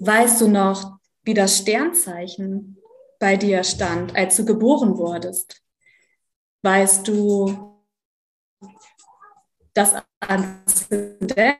[0.00, 2.76] Weißt du noch, wie das Sternzeichen
[3.18, 5.62] bei dir stand, als du geboren wurdest?
[6.60, 7.80] Weißt du
[9.72, 11.56] das Aszendenten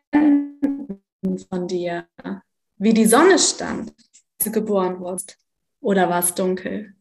[1.49, 2.07] von dir,
[2.77, 3.95] wie die Sonne stand,
[4.37, 5.39] als du geboren wurdest?
[5.81, 6.97] Oder war es dunkel?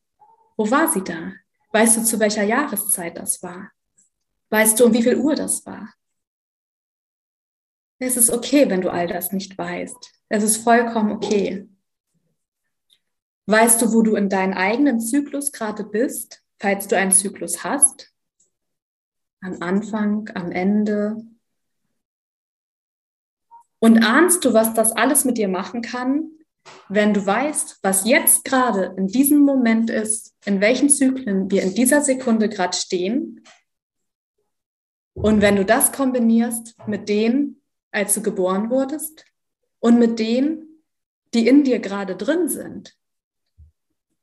[0.56, 1.34] Wo war sie da?
[1.74, 3.70] Weißt du, zu welcher Jahreszeit das war?
[4.52, 5.94] Weißt du, um wie viel Uhr das war?
[8.00, 10.12] Es ist okay, wenn du all das nicht weißt.
[10.28, 11.70] Es ist vollkommen okay.
[13.46, 18.12] Weißt du, wo du in deinem eigenen Zyklus gerade bist, falls du einen Zyklus hast?
[19.42, 21.24] Am Anfang, am Ende?
[23.80, 26.30] Und ahnst du, was das alles mit dir machen kann,
[26.90, 31.74] wenn du weißt, was jetzt gerade in diesem Moment ist, in welchen Zyklen wir in
[31.74, 33.44] dieser Sekunde gerade stehen
[35.13, 39.26] und wenn du das kombinierst mit denen, als du geboren wurdest
[39.80, 40.84] und mit denen,
[41.34, 42.97] die in dir gerade drin sind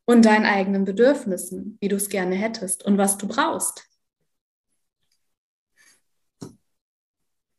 [0.04, 3.84] und deinen eigenen Bedürfnissen, wie du es gerne hättest und was du brauchst.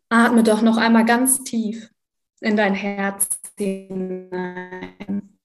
[0.10, 1.94] Atme doch noch einmal ganz tief
[2.42, 5.38] in dein Herz hinein.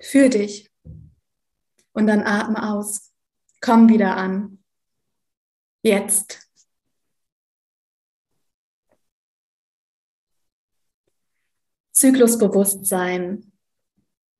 [0.00, 0.70] Fühl dich
[1.92, 3.12] und dann atme aus.
[3.60, 4.61] Komm wieder an.
[5.82, 6.48] Jetzt.
[11.92, 13.52] Zyklusbewusstsein.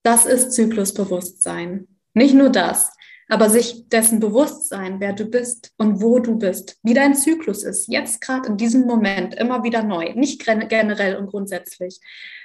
[0.03, 1.89] Das ist Zyklusbewusstsein.
[2.15, 2.93] Nicht nur das,
[3.29, 7.63] aber sich dessen bewusst sein, wer du bist und wo du bist, wie dein Zyklus
[7.63, 11.99] ist, jetzt gerade in diesem Moment immer wieder neu, nicht generell und grundsätzlich.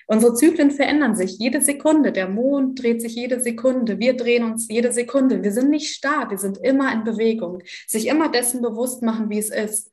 [0.10, 2.14] Unsere Zyklen verändern sich jede Sekunde.
[2.14, 4.00] Der Mond dreht sich jede Sekunde.
[4.00, 5.44] Wir drehen uns jede Sekunde.
[5.44, 7.62] Wir sind nicht starr, wir sind immer in Bewegung.
[7.88, 9.92] Sich immer dessen bewusst machen, wie es ist.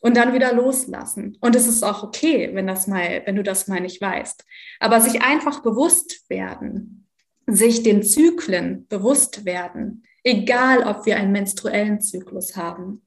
[0.00, 1.36] Und dann wieder loslassen.
[1.40, 4.44] Und es ist auch okay, wenn, das mal, wenn du das mal nicht weißt.
[4.78, 7.08] Aber sich einfach bewusst werden,
[7.48, 13.04] sich den Zyklen bewusst werden, egal ob wir einen menstruellen Zyklus haben,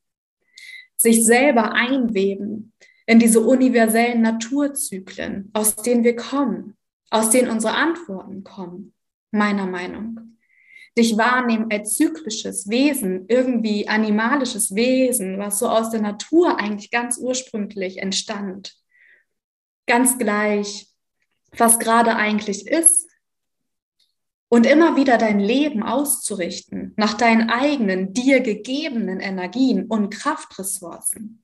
[0.98, 2.74] sich selber einweben
[3.08, 6.78] in diese universellen Naturzyklen, aus denen wir kommen,
[7.10, 8.94] aus denen unsere Antworten kommen,
[9.32, 10.38] meiner Meinung.
[10.98, 17.18] Dich wahrnehmen als zyklisches Wesen, irgendwie animalisches Wesen, was so aus der Natur eigentlich ganz
[17.18, 18.76] ursprünglich entstand.
[19.86, 20.88] Ganz gleich,
[21.56, 23.08] was gerade eigentlich ist,
[24.50, 31.44] und immer wieder dein Leben auszurichten nach deinen eigenen, dir gegebenen Energien und Kraftressourcen.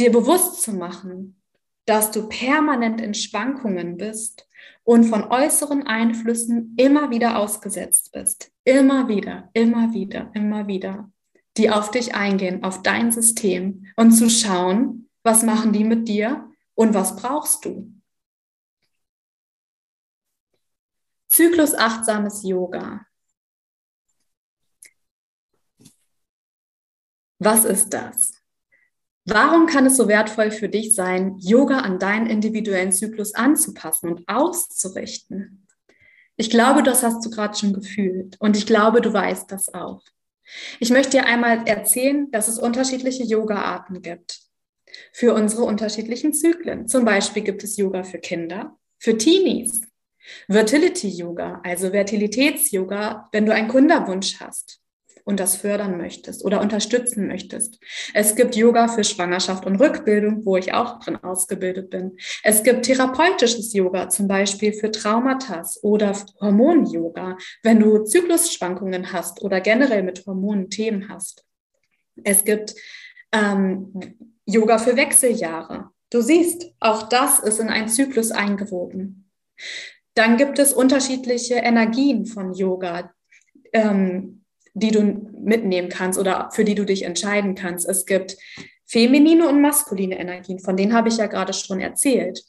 [0.00, 1.42] Dir bewusst zu machen,
[1.84, 4.48] dass du permanent in Schwankungen bist
[4.82, 8.50] und von äußeren Einflüssen immer wieder ausgesetzt bist.
[8.64, 11.12] Immer wieder, immer wieder, immer wieder.
[11.58, 16.50] Die auf dich eingehen, auf dein System und zu schauen, was machen die mit dir
[16.74, 17.92] und was brauchst du.
[21.28, 23.04] Zyklusachtsames Yoga.
[27.38, 28.39] Was ist das?
[29.32, 34.28] Warum kann es so wertvoll für dich sein, Yoga an deinen individuellen Zyklus anzupassen und
[34.28, 35.68] auszurichten?
[36.36, 40.02] Ich glaube, das hast du gerade schon gefühlt und ich glaube, du weißt das auch.
[40.80, 44.40] Ich möchte dir einmal erzählen, dass es unterschiedliche Yoga-Arten gibt
[45.12, 46.88] für unsere unterschiedlichen Zyklen.
[46.88, 49.82] Zum Beispiel gibt es Yoga für Kinder, für Teenies,
[50.50, 54.79] Fertility Yoga, also Fertilitäts-Yoga, wenn du einen Kunderwunsch hast
[55.24, 57.78] und das fördern möchtest oder unterstützen möchtest.
[58.14, 62.16] Es gibt Yoga für Schwangerschaft und Rückbildung, wo ich auch drin ausgebildet bin.
[62.42, 69.60] Es gibt therapeutisches Yoga, zum Beispiel für Traumata oder Hormon-Yoga, wenn du Zyklusschwankungen hast oder
[69.60, 71.44] generell mit Hormonen Themen hast.
[72.24, 72.74] Es gibt
[73.32, 73.92] ähm,
[74.46, 75.90] Yoga für Wechseljahre.
[76.10, 79.30] Du siehst, auch das ist in einen Zyklus eingewoben.
[80.14, 83.12] Dann gibt es unterschiedliche Energien von Yoga,
[83.72, 84.39] ähm,
[84.74, 87.88] die du mitnehmen kannst oder für die du dich entscheiden kannst.
[87.88, 88.36] Es gibt
[88.86, 92.42] feminine und maskuline Energien, von denen habe ich ja gerade schon erzählt,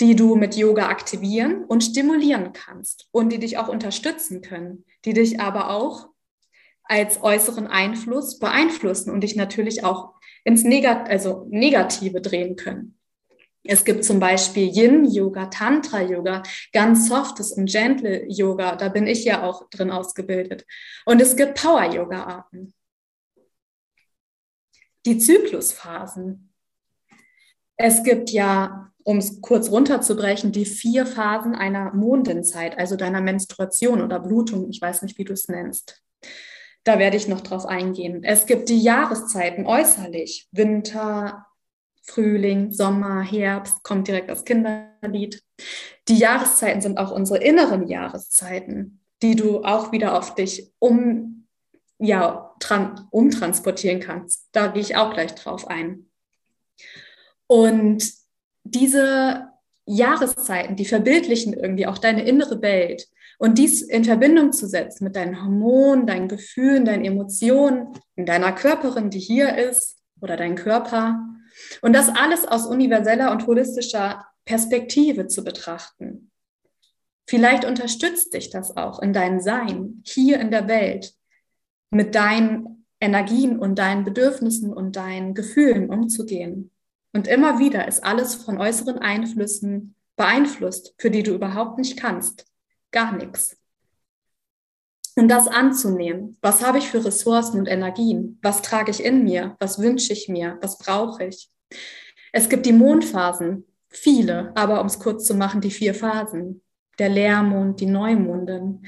[0.00, 5.14] die du mit Yoga aktivieren und stimulieren kannst und die dich auch unterstützen können, die
[5.14, 6.08] dich aber auch
[6.84, 12.95] als äußeren Einfluss beeinflussen und dich natürlich auch ins Negat also Negative drehen können.
[13.68, 18.76] Es gibt zum Beispiel Yin-Yoga, Tantra-Yoga, ganz softes und gentle Yoga.
[18.76, 20.64] Da bin ich ja auch drin ausgebildet.
[21.04, 22.74] Und es gibt Power-Yoga-Arten.
[25.04, 26.52] Die Zyklusphasen.
[27.76, 34.02] Es gibt ja, um es kurz runterzubrechen, die vier Phasen einer Mondenzeit, also deiner Menstruation
[34.02, 34.68] oder Blutung.
[34.70, 36.02] Ich weiß nicht, wie du es nennst.
[36.84, 38.22] Da werde ich noch drauf eingehen.
[38.22, 40.48] Es gibt die Jahreszeiten äußerlich.
[40.52, 41.45] Winter,
[42.06, 45.42] Frühling, Sommer, Herbst, kommt direkt das Kinderlied.
[46.08, 51.46] Die Jahreszeiten sind auch unsere inneren Jahreszeiten, die du auch wieder auf dich um,
[51.98, 54.48] ja, tran, umtransportieren kannst.
[54.52, 56.10] Da gehe ich auch gleich drauf ein.
[57.46, 58.12] Und
[58.64, 59.48] diese
[59.86, 63.08] Jahreszeiten, die verbildlichen irgendwie auch deine innere Welt.
[63.38, 68.52] Und dies in Verbindung zu setzen mit deinen Hormonen, deinen Gefühlen, deinen Emotionen, in deiner
[68.52, 71.20] Körperin, die hier ist, oder dein Körper.
[71.82, 76.30] Und das alles aus universeller und holistischer Perspektive zu betrachten.
[77.28, 81.14] Vielleicht unterstützt dich das auch in deinem Sein hier in der Welt,
[81.90, 86.70] mit deinen Energien und deinen Bedürfnissen und deinen Gefühlen umzugehen.
[87.12, 92.46] Und immer wieder ist alles von äußeren Einflüssen beeinflusst, für die du überhaupt nicht kannst
[92.96, 93.56] gar nichts.
[95.18, 96.36] Und das anzunehmen.
[96.42, 98.38] Was habe ich für Ressourcen und Energien?
[98.42, 99.56] Was trage ich in mir?
[99.58, 100.58] Was wünsche ich mir?
[100.60, 101.50] Was brauche ich?
[102.32, 106.62] Es gibt die Mondphasen, viele, aber um es kurz zu machen, die vier Phasen.
[106.98, 108.86] Der Leermond, die Neumondin,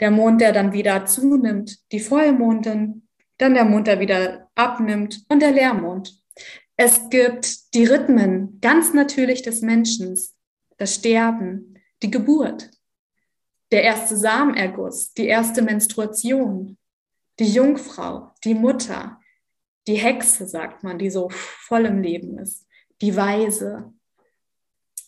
[0.00, 5.40] der Mond, der dann wieder zunimmt, die Vollmondin, dann der Mond, der wieder abnimmt und
[5.40, 6.12] der Leermond.
[6.76, 10.16] Es gibt die Rhythmen ganz natürlich des Menschen,
[10.76, 12.70] das Sterben, die Geburt,
[13.70, 16.78] der erste Samenerguss, die erste Menstruation,
[17.38, 19.20] die Jungfrau, die Mutter,
[19.86, 22.66] die Hexe, sagt man, die so voll im Leben ist,
[23.00, 23.92] die Weise.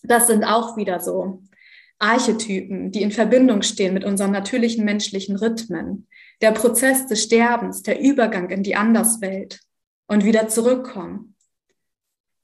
[0.02, 1.42] Das sind auch wieder so
[1.98, 6.08] Archetypen, die in Verbindung stehen mit unseren natürlichen menschlichen Rhythmen.
[6.40, 9.60] Der Prozess des Sterbens, der Übergang in die Anderswelt
[10.06, 11.36] und wieder zurückkommen.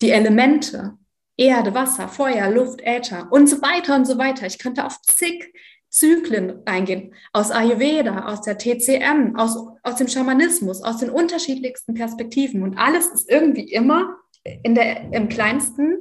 [0.03, 0.99] Die Elemente,
[1.39, 4.47] Erde, Wasser, Feuer, Luft, Äther und so weiter und so weiter.
[4.47, 5.53] Ich könnte auf zig
[5.97, 12.63] Zyklen reingehen, aus Ayurveda, aus der TCM, aus, aus dem Schamanismus, aus den unterschiedlichsten Perspektiven.
[12.63, 14.19] Und alles ist irgendwie immer
[14.63, 15.99] in der, im kleinsten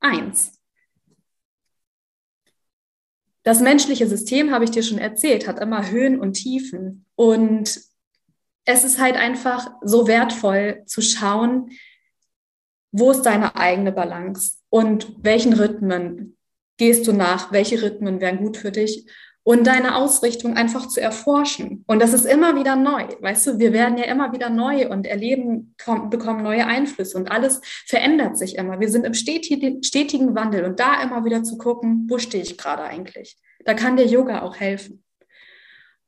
[0.00, 0.58] eins.
[3.42, 7.04] Das menschliche System, habe ich dir schon erzählt, hat immer Höhen und Tiefen.
[7.14, 7.82] Und
[8.64, 11.70] es ist halt einfach so wertvoll zu schauen,
[12.92, 16.38] wo ist deine eigene Balance und welchen Rhythmen
[16.78, 19.06] gehst du nach, welche Rhythmen wären gut für dich
[19.44, 21.84] und deine Ausrichtung einfach zu erforschen.
[21.86, 23.04] Und das ist immer wieder neu.
[23.20, 27.30] Weißt du, wir werden ja immer wieder neu und erleben, kommen, bekommen neue Einflüsse und
[27.30, 28.80] alles verändert sich immer.
[28.80, 32.56] Wir sind im stetigen, stetigen Wandel und da immer wieder zu gucken, wo stehe ich
[32.56, 33.36] gerade eigentlich?
[33.66, 35.04] Da kann der Yoga auch helfen.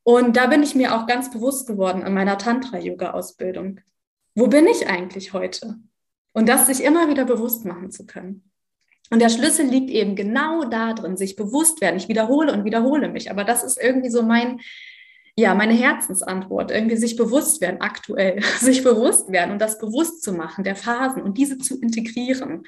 [0.03, 3.81] Und da bin ich mir auch ganz bewusst geworden in meiner Tantra-Yoga-Ausbildung.
[4.33, 5.75] Wo bin ich eigentlich heute?
[6.33, 8.49] Und das sich immer wieder bewusst machen zu können.
[9.09, 11.97] Und der Schlüssel liegt eben genau da drin, sich bewusst werden.
[11.97, 14.59] Ich wiederhole und wiederhole mich, aber das ist irgendwie so mein,
[15.35, 20.33] ja, meine Herzensantwort, irgendwie sich bewusst werden, aktuell, sich bewusst werden und das bewusst zu
[20.33, 22.63] machen, der Phasen und diese zu integrieren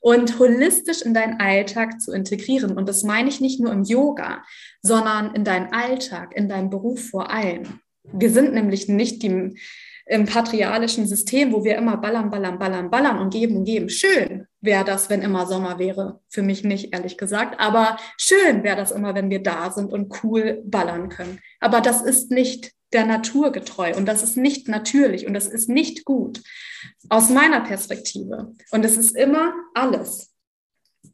[0.00, 2.76] und holistisch in deinen Alltag zu integrieren.
[2.76, 4.44] Und das meine ich nicht nur im Yoga,
[4.82, 7.80] sondern in deinen Alltag, in deinem Beruf vor allem.
[8.12, 9.58] Wir sind nämlich nicht die,
[10.06, 13.88] im patriarchalischen System, wo wir immer ballern, ballern, ballern, ballern und geben und geben.
[13.88, 16.20] Schön wäre das, wenn immer Sommer wäre.
[16.28, 17.58] Für mich nicht, ehrlich gesagt.
[17.58, 21.40] Aber schön wäre das immer, wenn wir da sind und cool ballern können.
[21.60, 25.68] Aber das ist nicht der Natur getreu und das ist nicht natürlich und das ist
[25.68, 26.42] nicht gut
[27.08, 28.52] aus meiner Perspektive.
[28.70, 30.30] Und es ist immer alles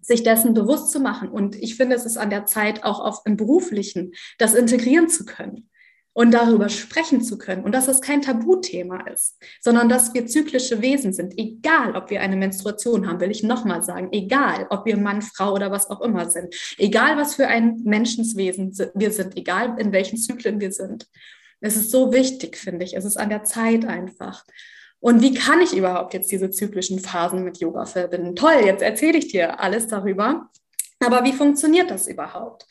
[0.03, 1.29] sich dessen bewusst zu machen.
[1.29, 5.24] Und ich finde, es ist an der Zeit, auch auf, im Beruflichen das integrieren zu
[5.24, 5.70] können
[6.12, 10.83] und darüber sprechen zu können und dass es kein Tabuthema ist, sondern dass wir zyklische
[10.83, 14.97] Wesen sind, egal ob wir eine Menstruation haben, will ich nochmal sagen, egal ob wir
[14.97, 19.76] Mann, Frau oder was auch immer sind, egal was für ein Menschenswesen wir sind, egal
[19.78, 21.07] in welchen Zyklen wir sind.
[21.61, 22.97] Es ist so wichtig, finde ich.
[22.97, 24.45] Es ist an der Zeit einfach.
[24.99, 28.35] Und wie kann ich überhaupt jetzt diese zyklischen Phasen mit Yoga verbinden?
[28.35, 30.51] Toll, jetzt erzähle ich dir alles darüber.
[31.01, 32.66] Aber wie funktioniert das überhaupt?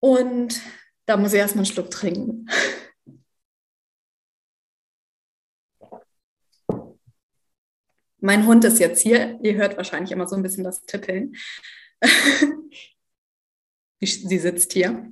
[0.00, 0.60] Und
[1.06, 2.46] da muss ich erstmal einen Schluck trinken.
[8.20, 9.38] Mein Hund ist jetzt hier.
[9.42, 11.36] Ihr hört wahrscheinlich immer so ein bisschen das Tippeln.
[14.00, 15.10] Sie sitzt hier.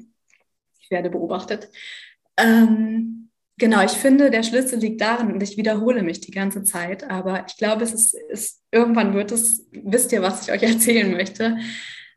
[0.80, 1.70] Ich werde beobachtet.
[2.36, 3.24] Ähm,
[3.56, 7.44] Genau, ich finde, der Schlüssel liegt darin, und ich wiederhole mich die ganze Zeit, aber
[7.46, 11.58] ich glaube, es ist, ist irgendwann wird es, wisst ihr, was ich euch erzählen möchte.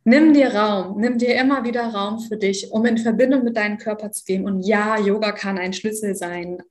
[0.09, 3.77] Nimm dir Raum, nimm dir immer wieder Raum für dich, um in Verbindung mit deinem
[3.77, 4.45] Körper zu gehen.
[4.45, 6.63] Und ja, Yoga kann ein Schlüssel sein.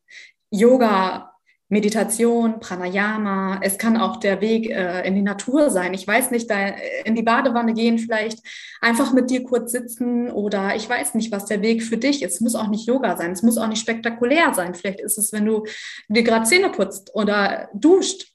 [0.51, 1.35] Yoga
[1.69, 5.93] Meditation, Pranayama, es kann auch der Weg äh, in die Natur sein.
[5.93, 6.69] Ich weiß nicht, da
[7.05, 8.39] in die Badewanne gehen, vielleicht
[8.81, 12.37] einfach mit dir kurz sitzen oder ich weiß nicht, was der Weg für dich ist.
[12.37, 14.75] Es muss auch nicht Yoga sein, es muss auch nicht spektakulär sein.
[14.75, 15.65] Vielleicht ist es, wenn du
[16.09, 18.33] dir gerade Zähne putzt oder duscht.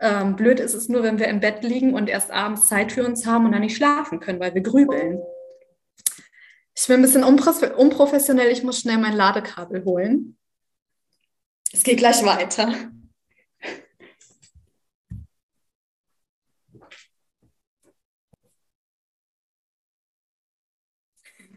[0.00, 3.04] Ähm, blöd ist es nur, wenn wir im Bett liegen und erst abends Zeit für
[3.06, 5.20] uns haben und dann nicht schlafen können, weil wir grübeln.
[6.76, 10.36] Ich bin ein bisschen unprofessionell, ich muss schnell mein Ladekabel holen.
[11.72, 12.72] Es geht gleich weiter.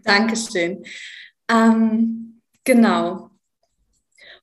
[0.03, 0.85] Dankeschön.
[1.49, 3.36] Ähm, genau.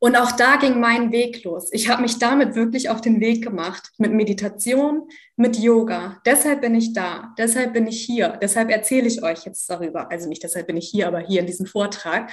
[0.04, 1.70] Und auch da ging mein Weg los.
[1.72, 6.20] Ich habe mich damit wirklich auf den Weg gemacht, mit Meditation, mit Yoga.
[6.26, 10.10] Deshalb bin ich da, deshalb bin ich hier, deshalb erzähle ich euch jetzt darüber.
[10.10, 12.30] Also nicht deshalb bin ich hier, aber hier in diesem Vortrag.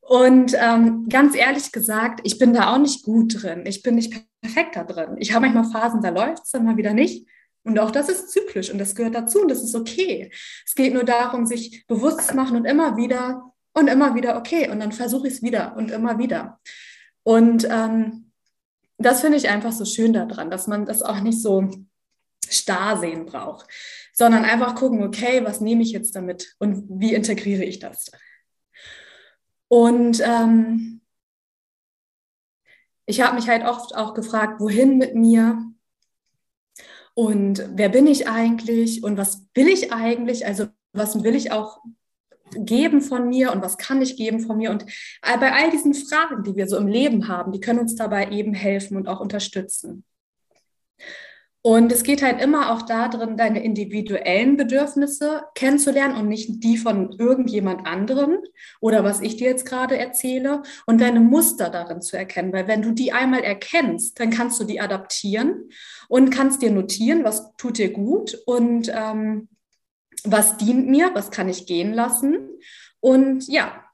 [0.00, 3.64] Und ähm, ganz ehrlich gesagt, ich bin da auch nicht gut drin.
[3.66, 5.16] Ich bin nicht perfekt da drin.
[5.18, 7.28] Ich habe manchmal Phasen, da läuft es, dann mal wieder nicht.
[7.62, 10.32] Und auch das ist zyklisch und das gehört dazu und das ist okay.
[10.64, 14.70] Es geht nur darum, sich bewusst zu machen und immer wieder und immer wieder, okay,
[14.70, 16.58] und dann versuche ich es wieder und immer wieder.
[17.24, 18.32] Und ähm,
[18.98, 21.68] das finde ich einfach so schön daran, dass man das auch nicht so
[22.48, 23.66] starr sehen braucht,
[24.12, 28.10] sondern einfach gucken, okay, was nehme ich jetzt damit und wie integriere ich das?
[29.68, 31.00] Und ähm,
[33.06, 35.64] ich habe mich halt oft auch gefragt, wohin mit mir?
[37.14, 39.02] Und wer bin ich eigentlich?
[39.02, 40.46] Und was will ich eigentlich?
[40.46, 41.82] Also was will ich auch
[42.58, 44.70] geben von mir und was kann ich geben von mir?
[44.70, 44.86] Und
[45.22, 48.54] bei all diesen Fragen, die wir so im Leben haben, die können uns dabei eben
[48.54, 50.04] helfen und auch unterstützen.
[51.64, 57.12] Und es geht halt immer auch darin, deine individuellen Bedürfnisse kennenzulernen und nicht die von
[57.12, 58.38] irgendjemand anderem
[58.80, 62.52] oder was ich dir jetzt gerade erzähle und deine Muster darin zu erkennen.
[62.52, 65.68] Weil wenn du die einmal erkennst, dann kannst du die adaptieren
[66.08, 69.48] und kannst dir notieren, was tut dir gut und ähm,
[70.24, 72.48] was dient mir, was kann ich gehen lassen.
[73.00, 73.84] Und ja,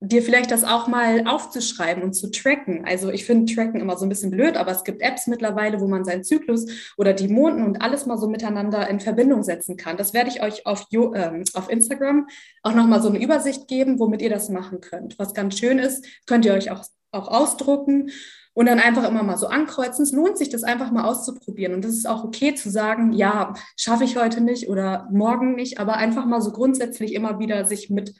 [0.00, 2.84] dir vielleicht das auch mal aufzuschreiben und zu tracken.
[2.84, 5.88] Also ich finde Tracken immer so ein bisschen blöd, aber es gibt Apps mittlerweile, wo
[5.88, 9.96] man seinen Zyklus oder die Monden und alles mal so miteinander in Verbindung setzen kann.
[9.96, 12.28] Das werde ich euch auf, ähm, auf Instagram
[12.62, 15.18] auch nochmal so eine Übersicht geben, womit ihr das machen könnt.
[15.18, 18.10] Was ganz schön ist, könnt ihr euch auch, auch ausdrucken
[18.56, 20.02] und dann einfach immer mal so ankreuzen.
[20.02, 21.74] Es lohnt sich, das einfach mal auszuprobieren.
[21.74, 25.78] Und das ist auch okay zu sagen, ja, schaffe ich heute nicht oder morgen nicht,
[25.78, 28.14] aber einfach mal so grundsätzlich immer wieder sich mit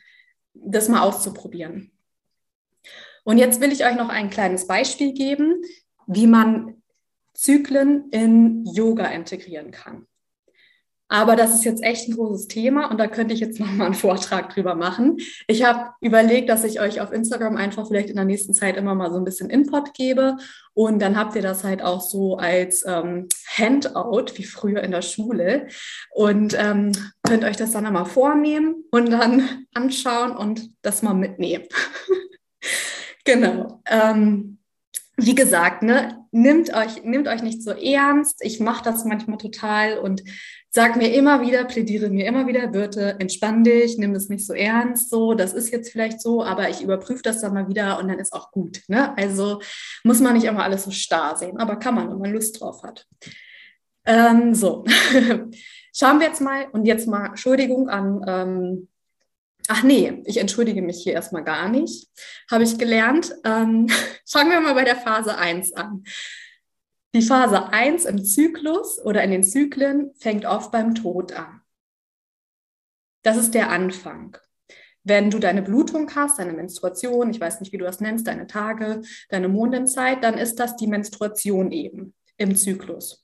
[0.52, 1.90] das mal auszuprobieren.
[3.24, 5.62] Und jetzt will ich euch noch ein kleines Beispiel geben,
[6.06, 6.82] wie man
[7.32, 10.06] Zyklen in Yoga integrieren kann.
[11.08, 13.94] Aber das ist jetzt echt ein großes Thema und da könnte ich jetzt nochmal einen
[13.94, 15.18] Vortrag drüber machen.
[15.46, 18.94] Ich habe überlegt, dass ich euch auf Instagram einfach vielleicht in der nächsten Zeit immer
[18.94, 20.36] mal so ein bisschen Input gebe
[20.74, 25.02] und dann habt ihr das halt auch so als ähm, Handout wie früher in der
[25.02, 25.68] Schule
[26.10, 26.90] und ähm,
[27.22, 31.66] könnt euch das dann einmal vornehmen und dann anschauen und das mal mitnehmen.
[33.24, 33.80] genau.
[33.86, 34.58] Ähm,
[35.16, 38.44] wie gesagt, ne, nimmt euch, nimmt euch nicht so ernst.
[38.44, 40.22] Ich mache das manchmal total und
[40.70, 44.52] sag mir immer wieder, plädiere mir immer wieder, Birte, entspann dich, nimm das nicht so
[44.52, 48.08] ernst, so, das ist jetzt vielleicht so, aber ich überprüfe das dann mal wieder und
[48.08, 48.82] dann ist auch gut.
[48.88, 49.16] Ne?
[49.16, 49.62] Also
[50.04, 52.82] muss man nicht immer alles so starr sehen, aber kann man, wenn man Lust drauf
[52.82, 53.06] hat.
[54.04, 54.84] Ähm, so,
[55.94, 58.88] schauen wir jetzt mal und jetzt mal Entschuldigung an ähm,
[59.68, 62.08] Ach nee, ich entschuldige mich hier erstmal gar nicht.
[62.50, 63.34] Habe ich gelernt.
[63.44, 63.88] Ähm,
[64.26, 66.04] fangen wir mal bei der Phase 1 an.
[67.14, 71.62] Die Phase 1 im Zyklus oder in den Zyklen fängt oft beim Tod an.
[73.22, 74.36] Das ist der Anfang.
[75.02, 78.46] Wenn du deine Blutung hast, deine Menstruation, ich weiß nicht, wie du das nennst, deine
[78.46, 83.22] Tage, deine Mondenzeit, dann ist das die Menstruation eben im Zyklus.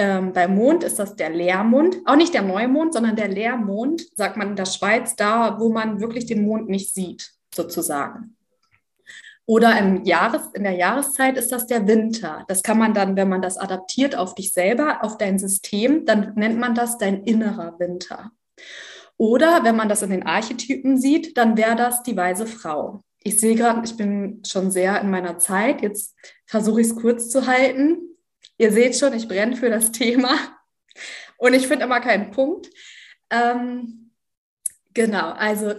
[0.00, 4.38] Ähm, beim Mond ist das der Leermond, auch nicht der Neumond, sondern der Leermond, sagt
[4.38, 8.34] man in der Schweiz, da, wo man wirklich den Mond nicht sieht, sozusagen.
[9.44, 12.46] Oder im Jahres, in der Jahreszeit ist das der Winter.
[12.48, 16.32] Das kann man dann, wenn man das adaptiert auf dich selber, auf dein System, dann
[16.34, 18.30] nennt man das dein innerer Winter.
[19.18, 23.02] Oder wenn man das in den Archetypen sieht, dann wäre das die weise Frau.
[23.22, 25.82] Ich sehe gerade, ich bin schon sehr in meiner Zeit.
[25.82, 28.09] Jetzt versuche ich es kurz zu halten.
[28.60, 30.36] Ihr seht schon, ich brenne für das Thema
[31.38, 32.68] und ich finde immer keinen Punkt.
[33.30, 34.10] Ähm,
[34.92, 35.72] genau, also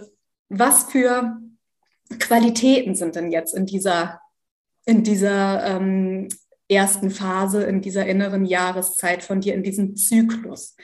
[0.48, 1.38] was für
[2.18, 4.20] Qualitäten sind denn jetzt in dieser
[4.84, 6.26] in dieser ähm,
[6.66, 10.74] ersten Phase, in dieser inneren Jahreszeit von dir, in diesem Zyklus.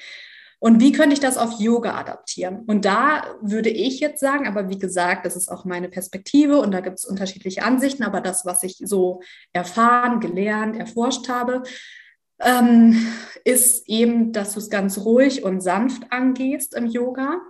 [0.61, 2.65] Und wie könnte ich das auf Yoga adaptieren?
[2.67, 6.73] Und da würde ich jetzt sagen, aber wie gesagt, das ist auch meine Perspektive und
[6.73, 9.21] da gibt es unterschiedliche Ansichten, aber das, was ich so
[9.53, 11.63] erfahren, gelernt, erforscht habe,
[12.41, 12.95] ähm,
[13.45, 17.41] ist eben, dass du es ganz ruhig und sanft angehst im Yoga.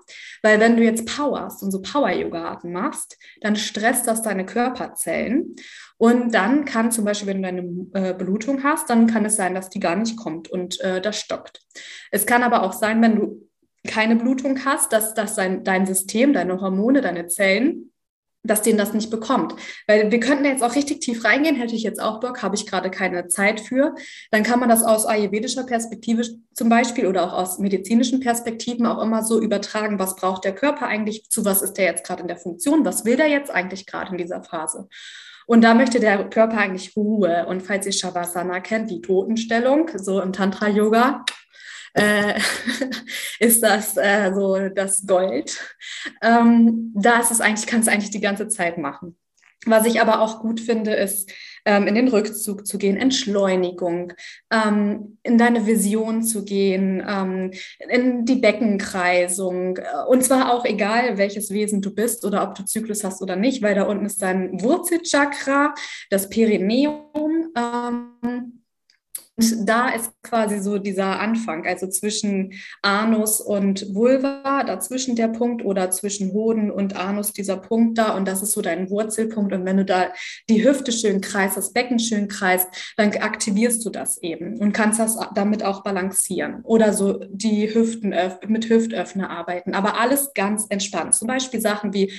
[0.42, 5.56] Weil wenn du jetzt powerst und so Power-Yoga-Arten machst, dann stresst das deine Körperzellen.
[5.98, 9.54] Und dann kann zum Beispiel, wenn du eine äh, Blutung hast, dann kann es sein,
[9.54, 11.60] dass die gar nicht kommt und äh, das stockt.
[12.10, 13.48] Es kann aber auch sein, wenn du
[13.86, 17.88] keine Blutung hast, dass, dass dein, dein System, deine Hormone, deine Zellen
[18.44, 19.54] dass denen das nicht bekommt.
[19.86, 22.66] Weil wir könnten jetzt auch richtig tief reingehen, hätte ich jetzt auch Bock, habe ich
[22.66, 23.94] gerade keine Zeit für.
[24.30, 26.22] Dann kann man das aus ayurvedischer Perspektive
[26.54, 30.86] zum Beispiel oder auch aus medizinischen Perspektiven auch immer so übertragen, was braucht der Körper
[30.86, 33.86] eigentlich, zu was ist der jetzt gerade in der Funktion, was will der jetzt eigentlich
[33.86, 34.88] gerade in dieser Phase.
[35.48, 37.46] Und da möchte der Körper eigentlich Ruhe.
[37.46, 41.24] Und falls ihr Shavasana kennt, die Totenstellung, so im Tantra-Yoga,
[41.94, 42.38] äh,
[43.40, 45.58] ist das äh, so das Gold.
[46.20, 49.16] Ähm, da ist es eigentlich, kannst du eigentlich die ganze Zeit machen.
[49.66, 51.30] Was ich aber auch gut finde, ist,
[51.64, 54.12] ähm, in den Rückzug zu gehen, Entschleunigung,
[54.50, 57.50] ähm, in deine Vision zu gehen, ähm,
[57.90, 59.78] in die Beckenkreisung.
[60.08, 63.60] Und zwar auch egal, welches Wesen du bist oder ob du Zyklus hast oder nicht,
[63.62, 65.74] weil da unten ist dein Wurzelchakra,
[66.08, 67.52] das Perineum.
[69.38, 75.64] Und da ist quasi so dieser Anfang, also zwischen Anus und Vulva, dazwischen der Punkt
[75.64, 78.16] oder zwischen Hoden und Anus dieser Punkt da.
[78.16, 79.52] Und das ist so dein Wurzelpunkt.
[79.52, 80.08] Und wenn du da
[80.48, 84.98] die Hüfte schön kreist, das Becken schön kreist, dann aktivierst du das eben und kannst
[84.98, 88.12] das damit auch balancieren oder so die Hüften
[88.48, 91.14] mit Hüftöffner arbeiten, aber alles ganz entspannt.
[91.14, 92.12] Zum Beispiel Sachen wie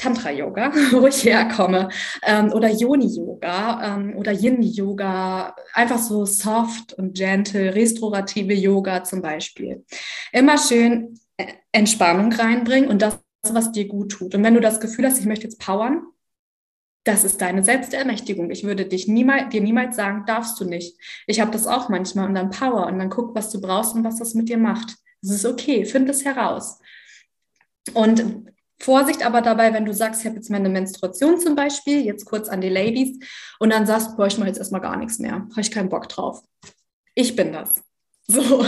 [0.00, 1.88] Tantra-Yoga, wo ich herkomme,
[2.22, 9.84] ähm, oder Yoni-Yoga ähm, oder Yin-Yoga, einfach so soft und gentle, restaurative Yoga zum Beispiel.
[10.32, 14.34] Immer schön äh, Entspannung reinbringen und das, was dir gut tut.
[14.34, 16.02] Und wenn du das Gefühl hast, ich möchte jetzt powern,
[17.04, 18.50] das ist deine Selbstermächtigung.
[18.50, 20.98] Ich würde dich niemals, dir niemals sagen, darfst du nicht.
[21.26, 24.04] Ich habe das auch manchmal und dann Power und dann guck, was du brauchst und
[24.04, 24.96] was das mit dir macht.
[25.22, 26.78] Das ist okay, find es heraus.
[27.94, 28.44] Und
[28.80, 32.48] Vorsicht aber dabei, wenn du sagst, ich habe jetzt meine Menstruation zum Beispiel, jetzt kurz
[32.48, 33.18] an die Ladies,
[33.58, 36.08] und dann sagst, boah, ich mache jetzt erstmal gar nichts mehr, habe ich keinen Bock
[36.08, 36.42] drauf.
[37.14, 37.70] Ich bin das.
[38.32, 38.64] So,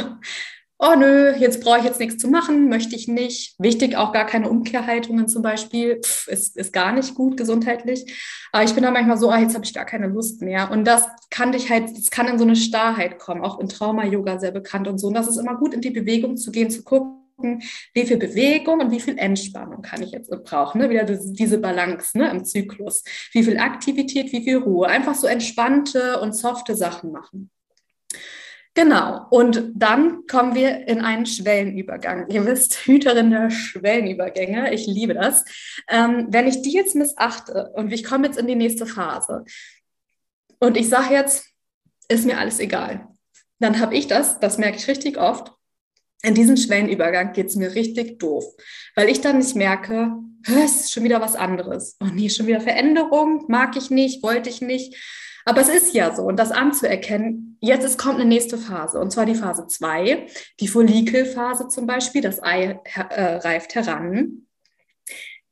[0.83, 3.55] oh nö, jetzt brauche ich jetzt nichts zu machen, möchte ich nicht.
[3.61, 8.13] Wichtig auch gar keine Umkehrhaltungen zum Beispiel, Pff, ist, ist gar nicht gut gesundheitlich.
[8.51, 10.73] Aber ich bin dann manchmal so, ah, jetzt habe ich gar keine Lust mehr.
[10.73, 14.41] Und das kann dich halt, das kann in so eine Starrheit kommen, auch in Trauma-Yoga
[14.41, 15.07] sehr bekannt und so.
[15.07, 17.63] Und das ist immer gut, in die Bewegung zu gehen, zu gucken, gucken,
[17.93, 20.81] wie viel Bewegung und wie viel Entspannung kann ich jetzt brauchen.
[20.81, 20.91] Ne?
[20.91, 23.05] Wieder diese Balance ne, im Zyklus.
[23.33, 24.87] Wie viel Aktivität, wie viel Ruhe.
[24.87, 27.51] Einfach so entspannte und softe Sachen machen.
[28.75, 32.31] Genau, und dann kommen wir in einen Schwellenübergang.
[32.31, 35.45] Ihr wisst, Hüterin der Schwellenübergänge, ich liebe das.
[35.89, 39.45] Ähm, wenn ich die jetzt missachte und ich komme jetzt in die nächste Phase
[40.59, 41.51] und ich sage jetzt,
[42.09, 43.09] ist mir alles egal,
[43.59, 45.53] dann habe ich das, das merke ich richtig oft,
[46.23, 48.45] in diesem Schwellenübergang geht es mir richtig doof,
[48.95, 50.13] weil ich dann nicht merke,
[50.47, 51.97] es ist schon wieder was anderes.
[52.01, 54.97] Oh nee, schon wieder Veränderung, mag ich nicht, wollte ich nicht.
[55.45, 59.11] Aber es ist ja so und das anzuerkennen, jetzt ist, kommt eine nächste Phase und
[59.11, 60.27] zwar die Phase 2,
[60.61, 64.47] die Follikelphase zum Beispiel, das Ei äh, reift heran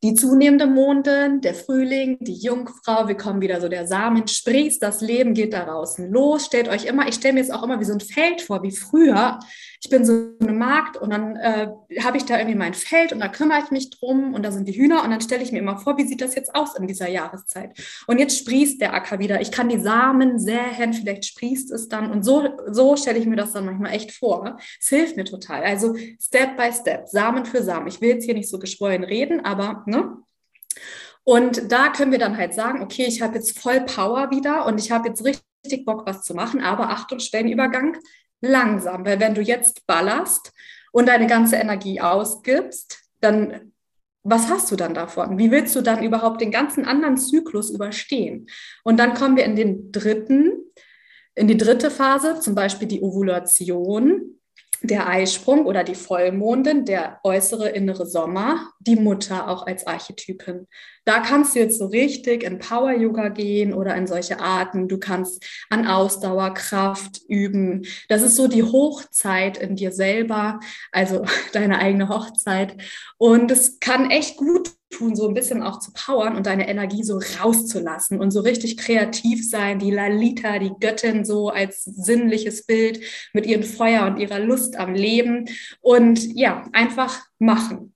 [0.03, 5.03] die zunehmende Mondin, der Frühling, die Jungfrau, wir kommen wieder so, der Samen sprießt, das
[5.03, 6.47] Leben geht da draußen los.
[6.47, 8.71] Stellt euch immer, ich stelle mir jetzt auch immer wie so ein Feld vor, wie
[8.71, 9.39] früher.
[9.83, 11.69] Ich bin so eine Markt und dann äh,
[12.01, 14.69] habe ich da irgendwie mein Feld und da kümmere ich mich drum und da sind
[14.69, 16.87] die Hühner und dann stelle ich mir immer vor, wie sieht das jetzt aus in
[16.87, 17.71] dieser Jahreszeit?
[18.07, 19.41] Und jetzt sprießt der Acker wieder.
[19.41, 23.37] Ich kann die Samen säen, vielleicht sprießt es dann und so, so stelle ich mir
[23.37, 24.59] das dann manchmal echt vor.
[24.79, 25.63] Es hilft mir total.
[25.63, 27.87] Also Step by Step, Samen für Samen.
[27.87, 30.17] Ich will jetzt hier nicht so geschwollen reden, aber Ne?
[31.25, 34.79] Und da können wir dann halt sagen, okay, ich habe jetzt voll Power wieder und
[34.79, 35.50] ich habe jetzt richtig
[35.85, 37.99] Bock, was zu machen, aber Achtung, Stellenübergang
[38.41, 40.53] langsam, weil wenn du jetzt ballerst
[40.93, 43.73] und deine ganze Energie ausgibst, dann
[44.23, 45.39] was hast du dann davon?
[45.39, 48.49] Wie willst du dann überhaupt den ganzen anderen Zyklus überstehen?
[48.85, 50.53] Und dann kommen wir in den dritten,
[51.35, 54.39] in die dritte Phase, zum Beispiel die Ovulation
[54.83, 60.67] der Eisprung oder die Vollmondin, der äußere innere Sommer, die Mutter auch als Archetypin.
[61.05, 64.89] Da kannst du jetzt so richtig in Power Yoga gehen oder in solche Arten.
[64.89, 67.87] Du kannst an Ausdauer, Kraft üben.
[68.09, 70.61] Das ist so die Hochzeit in dir selber,
[70.93, 72.77] also deine eigene Hochzeit.
[73.19, 77.05] Und es kann echt gut tun, so ein bisschen auch zu powern und deine Energie
[77.05, 83.01] so rauszulassen und so richtig kreativ sein, die Lalita, die Göttin so als sinnliches Bild
[83.33, 85.47] mit ihrem Feuer und ihrer Lust am Leben
[85.81, 87.90] und ja, einfach machen.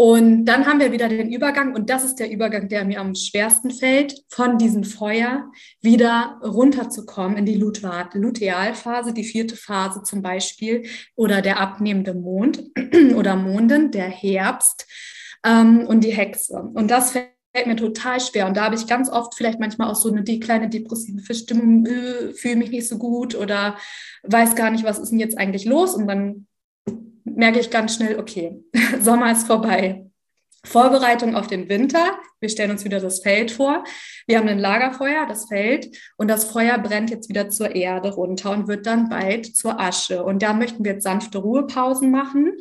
[0.00, 3.16] Und dann haben wir wieder den Übergang, und das ist der Übergang, der mir am
[3.16, 10.84] schwersten fällt, von diesem Feuer wieder runterzukommen in die Lutealphase, die vierte Phase zum Beispiel,
[11.16, 12.62] oder der abnehmende Mond
[13.16, 14.86] oder Monden, der Herbst
[15.44, 16.70] ähm, und die Hexe.
[16.74, 18.46] Und das fällt mir total schwer.
[18.46, 22.34] Und da habe ich ganz oft vielleicht manchmal auch so eine kleine depressive Verstimmung, äh,
[22.34, 23.76] fühle mich nicht so gut oder
[24.22, 25.96] weiß gar nicht, was ist denn jetzt eigentlich los.
[25.96, 26.46] Und dann
[27.36, 28.62] merke ich ganz schnell, okay,
[29.00, 30.04] Sommer ist vorbei.
[30.64, 32.18] Vorbereitung auf den Winter.
[32.40, 33.84] Wir stellen uns wieder das Feld vor.
[34.26, 38.50] Wir haben ein Lagerfeuer, das Feld, und das Feuer brennt jetzt wieder zur Erde runter
[38.50, 40.22] und wird dann bald zur Asche.
[40.24, 42.56] Und da möchten wir jetzt sanfte Ruhepausen machen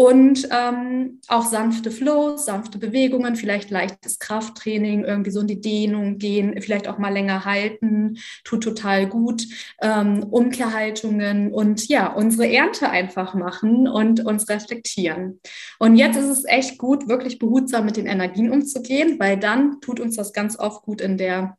[0.00, 6.16] und ähm, auch sanfte Flows, sanfte Bewegungen, vielleicht leichtes Krafttraining, irgendwie so in die Dehnung
[6.16, 9.42] gehen, vielleicht auch mal länger halten, tut total gut.
[9.82, 15.38] Ähm, Umkehrhaltungen und ja, unsere Ernte einfach machen und uns reflektieren.
[15.78, 20.00] Und jetzt ist es echt gut, wirklich behutsam mit den Energien umzugehen, weil dann tut
[20.00, 21.58] uns das ganz oft gut in der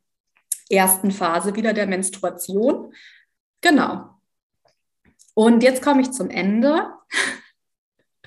[0.67, 2.91] ersten Phase wieder der Menstruation.
[3.61, 4.09] Genau.
[5.35, 6.87] Und jetzt komme ich zum Ende.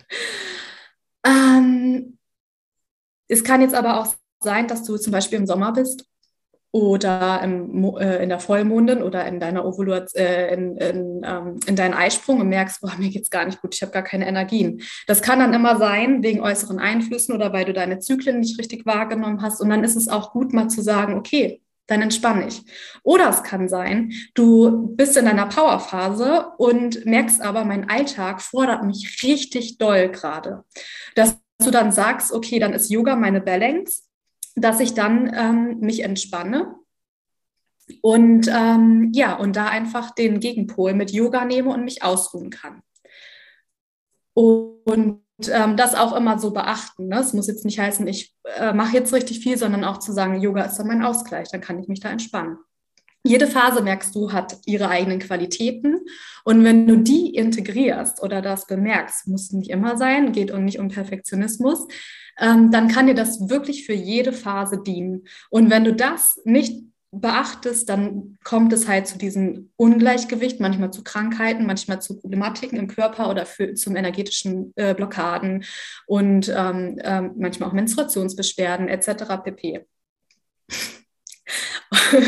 [1.27, 2.19] Ähm,
[3.29, 6.05] es kann jetzt aber auch sein, dass du zum Beispiel im Sommer bist
[6.71, 11.77] oder im, äh, in der Vollmondin oder in deiner Ovulation, äh, in, in, ähm, in
[11.77, 14.83] deinen Eisprung und merkst, boah, mir es gar nicht gut, ich habe gar keine Energien.
[15.07, 18.85] Das kann dann immer sein wegen äußeren Einflüssen oder weil du deine Zyklen nicht richtig
[18.87, 19.61] wahrgenommen hast.
[19.61, 22.63] Und dann ist es auch gut, mal zu sagen, okay, dann entspann ich.
[23.03, 28.85] Oder es kann sein, du bist in deiner Powerphase und merkst aber, mein Alltag fordert
[28.85, 30.65] mich richtig doll gerade.
[31.15, 34.03] Dass du dann sagst, okay, dann ist Yoga meine Balance,
[34.57, 36.77] dass ich dann ähm, mich entspanne
[38.01, 42.83] und ähm, ja, und da einfach den Gegenpol mit Yoga nehme und mich ausruhen kann.
[44.33, 47.09] Und ähm, das auch immer so beachten.
[47.09, 47.21] Ne?
[47.21, 50.41] Es muss jetzt nicht heißen, ich äh, mache jetzt richtig viel, sondern auch zu sagen,
[50.41, 52.59] Yoga ist dann mein Ausgleich, dann kann ich mich da entspannen.
[53.27, 56.01] Jede Phase, merkst du, hat ihre eigenen Qualitäten.
[56.45, 60.79] Und wenn du die integrierst oder das bemerkst, muss nicht immer sein, geht um nicht
[60.79, 61.87] um Perfektionismus,
[62.39, 65.25] ähm, dann kann dir das wirklich für jede Phase dienen.
[65.49, 66.83] Und wenn du das nicht
[67.21, 72.89] beachtest, dann kommt es halt zu diesem Ungleichgewicht, manchmal zu Krankheiten, manchmal zu Problematiken im
[72.89, 75.65] Körper oder für, zum energetischen äh, Blockaden
[76.07, 79.43] und ähm, ähm, manchmal auch Menstruationsbeschwerden etc.
[79.43, 79.87] pp.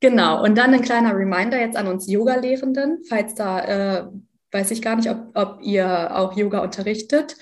[0.00, 4.06] genau, und dann ein kleiner Reminder jetzt an uns Yoga-Lehrenden, falls da, äh,
[4.52, 7.36] weiß ich gar nicht, ob, ob ihr auch Yoga unterrichtet.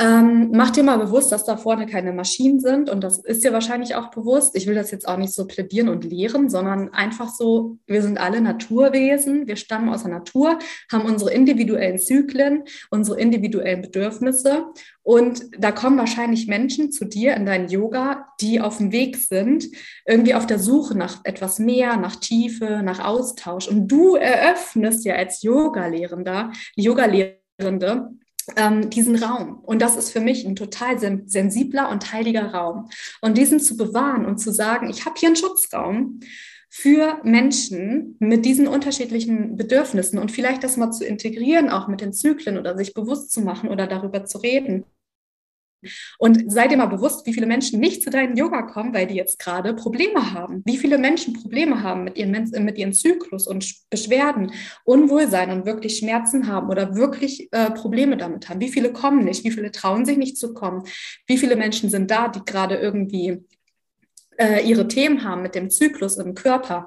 [0.00, 3.52] Ähm, mach dir mal bewusst, dass da vorne keine Maschinen sind und das ist dir
[3.52, 4.56] wahrscheinlich auch bewusst.
[4.56, 8.18] Ich will das jetzt auch nicht so plädieren und lehren, sondern einfach so, wir sind
[8.18, 10.58] alle Naturwesen, wir stammen aus der Natur,
[10.90, 14.64] haben unsere individuellen Zyklen, unsere individuellen Bedürfnisse
[15.02, 19.66] und da kommen wahrscheinlich Menschen zu dir in dein Yoga, die auf dem Weg sind,
[20.06, 23.68] irgendwie auf der Suche nach etwas mehr, nach Tiefe, nach Austausch.
[23.68, 28.10] Und du eröffnest ja als Yoga-Lehrender, Yoga-Lehrende,
[28.56, 29.60] ähm, diesen Raum.
[29.62, 32.88] Und das ist für mich ein total sensibler und heiliger Raum.
[33.20, 36.20] Und diesen zu bewahren und zu sagen, ich habe hier einen Schutzraum
[36.68, 42.12] für Menschen mit diesen unterschiedlichen Bedürfnissen und vielleicht das mal zu integrieren, auch mit den
[42.12, 44.84] Zyklen oder sich bewusst zu machen oder darüber zu reden.
[46.18, 49.14] Und sei dir mal bewusst, wie viele Menschen nicht zu deinem Yoga kommen, weil die
[49.14, 50.62] jetzt gerade Probleme haben.
[50.64, 52.32] Wie viele Menschen Probleme haben mit ihren,
[52.64, 54.52] mit ihren Zyklus und Beschwerden,
[54.84, 58.60] Unwohlsein und wirklich Schmerzen haben oder wirklich äh, Probleme damit haben.
[58.60, 59.44] Wie viele kommen nicht?
[59.44, 60.84] Wie viele trauen sich nicht zu kommen?
[61.26, 63.44] Wie viele Menschen sind da, die gerade irgendwie
[64.40, 66.86] äh, ihre Themen haben mit dem Zyklus im Körper.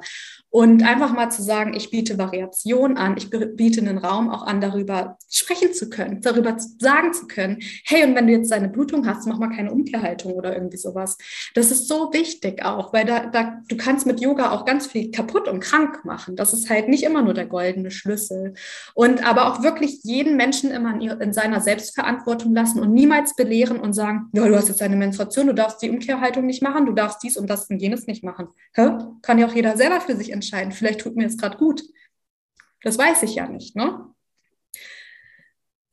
[0.56, 4.62] Und einfach mal zu sagen, ich biete Variation an, ich biete einen Raum auch an,
[4.62, 9.08] darüber sprechen zu können, darüber sagen zu können, hey, und wenn du jetzt deine Blutung
[9.08, 11.18] hast, mach mal keine Umkehrhaltung oder irgendwie sowas.
[11.56, 15.10] Das ist so wichtig auch, weil da, da, du kannst mit Yoga auch ganz viel
[15.10, 16.36] kaputt und krank machen.
[16.36, 18.54] Das ist halt nicht immer nur der goldene Schlüssel.
[18.94, 23.80] Und aber auch wirklich jeden Menschen immer in, in seiner Selbstverantwortung lassen und niemals belehren
[23.80, 26.94] und sagen, ja, du hast jetzt deine Menstruation, du darfst die Umkehrhaltung nicht machen, du
[26.94, 28.50] darfst dies und das und jenes nicht machen.
[28.76, 29.00] Hä?
[29.24, 30.72] Kann ja auch jeder selber für sich entscheiden entscheiden.
[30.72, 31.84] Vielleicht tut mir es gerade gut.
[32.82, 34.14] Das weiß ich ja nicht, ne?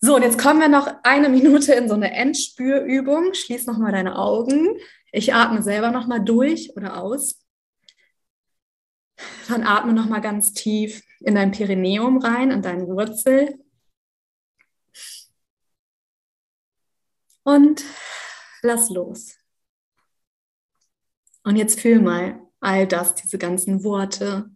[0.03, 3.35] So, und jetzt kommen wir noch eine Minute in so eine Endspürübung.
[3.35, 4.79] Schließ nochmal deine Augen.
[5.13, 7.45] Ich atme selber nochmal durch oder aus.
[9.49, 13.59] Dann atme nochmal ganz tief in dein Perineum rein, in deine Wurzel.
[17.43, 17.85] Und
[18.63, 19.37] lass los.
[21.43, 24.51] Und jetzt fühl mal all das, diese ganzen Worte.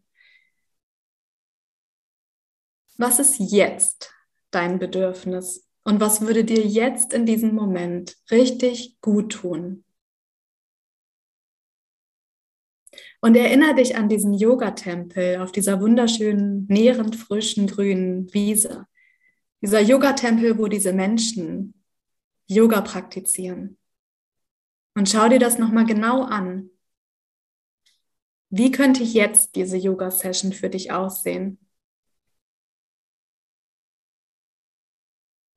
[2.96, 4.12] Was ist jetzt
[4.50, 5.68] dein Bedürfnis?
[5.82, 9.84] Und was würde dir jetzt in diesem Moment richtig gut tun?
[13.20, 18.86] Und erinnere dich an diesen Yoga-Tempel auf dieser wunderschönen, nährend frischen, grünen Wiese.
[19.62, 21.74] Dieser Yoga-Tempel, wo diese Menschen
[22.46, 23.78] Yoga praktizieren.
[24.94, 26.70] Und schau dir das nochmal genau an.
[28.56, 31.58] Wie könnte jetzt diese Yoga-Session für dich aussehen?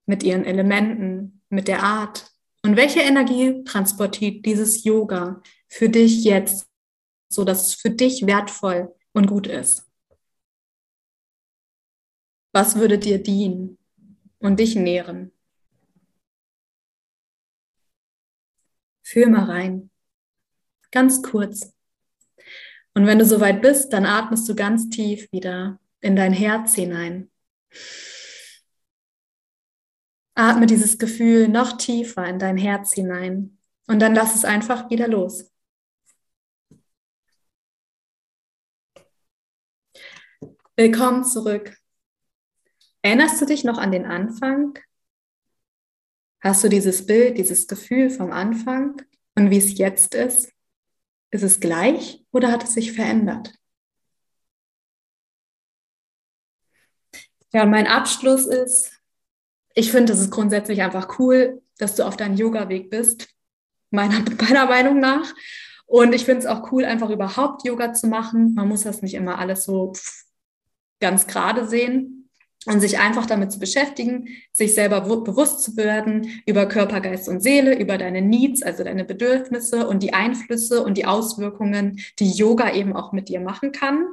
[0.07, 2.31] Mit ihren Elementen, mit der Art.
[2.63, 6.71] Und welche Energie transportiert dieses Yoga für dich jetzt,
[7.29, 9.87] so dass es für dich wertvoll und gut ist?
[12.51, 13.77] Was würde dir dienen
[14.39, 15.31] und dich nähren?
[19.03, 19.91] Fühl mal rein.
[20.89, 21.76] Ganz kurz.
[22.97, 27.29] Und wenn du soweit bist, dann atmest du ganz tief wieder in dein Herz hinein.
[30.33, 35.07] Atme dieses Gefühl noch tiefer in dein Herz hinein und dann lass es einfach wieder
[35.07, 35.51] los.
[40.75, 41.77] Willkommen zurück.
[43.03, 44.79] Erinnerst du dich noch an den Anfang?
[46.39, 48.99] Hast du dieses Bild, dieses Gefühl vom Anfang
[49.35, 50.56] und wie es jetzt ist?
[51.31, 53.53] Ist es gleich oder hat es sich verändert?
[57.53, 58.91] Ja, und mein Abschluss ist,
[59.73, 63.27] ich finde, es ist grundsätzlich einfach cool, dass du auf deinem Yoga-Weg bist,
[63.89, 65.33] meiner, meiner Meinung nach.
[65.85, 68.53] Und ich finde es auch cool, einfach überhaupt Yoga zu machen.
[68.53, 69.93] Man muss das nicht immer alles so
[70.99, 72.16] ganz gerade sehen
[72.67, 77.41] und sich einfach damit zu beschäftigen, sich selber bewusst zu werden über Körper, Geist und
[77.41, 82.73] Seele, über deine Needs, also deine Bedürfnisse und die Einflüsse und die Auswirkungen, die Yoga
[82.73, 84.05] eben auch mit dir machen kann.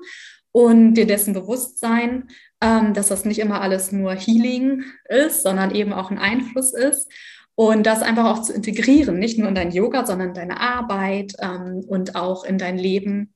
[0.53, 2.29] Und dir dessen bewusst sein,
[2.61, 7.11] ähm, dass das nicht immer alles nur Healing ist, sondern eben auch ein Einfluss ist.
[7.57, 11.33] Und das einfach auch zu integrieren, nicht nur in dein Yoga, sondern in deine Arbeit
[11.41, 13.34] ähm, und auch in dein Leben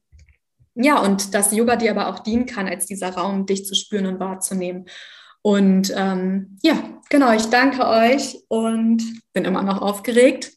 [0.80, 4.06] ja, und dass Yoga dir aber auch dienen kann, als dieser Raum, dich zu spüren
[4.06, 4.86] und wahrzunehmen.
[5.42, 9.02] Und ähm, ja, genau, ich danke euch und
[9.32, 10.52] bin immer noch aufgeregt.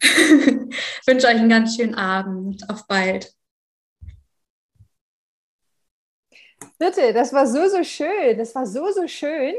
[0.02, 2.68] wünsche euch einen ganz schönen Abend.
[2.68, 3.32] Auf bald.
[6.78, 8.38] Bitte, das war so, so schön.
[8.38, 9.54] Das war so, so schön.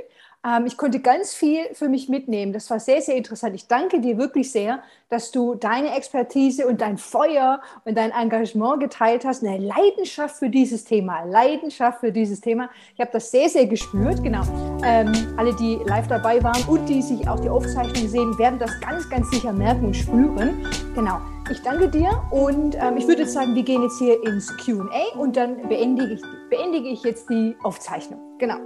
[0.46, 2.54] Ähm, ich konnte ganz viel für mich mitnehmen.
[2.54, 3.56] Das war sehr, sehr interessant.
[3.56, 8.80] Ich danke dir wirklich sehr, dass du deine Expertise und dein Feuer und dein Engagement
[8.80, 9.44] geteilt hast.
[9.44, 11.26] Eine Leidenschaft für dieses Thema.
[11.26, 12.70] Leidenschaft für dieses Thema.
[12.94, 14.24] Ich habe das sehr, sehr gespürt.
[14.24, 14.44] Genau.
[14.84, 18.72] Ähm, alle, die live dabei waren und die sich auch die Aufzeichnung sehen, werden das
[18.80, 20.66] ganz, ganz sicher merken und spüren.
[20.96, 21.20] Genau.
[21.52, 25.36] Ich danke dir und ähm, ich würde sagen, wir gehen jetzt hier ins QA und
[25.36, 28.20] dann beendige ich, beendige ich jetzt die Aufzeichnung.
[28.38, 28.58] Genau.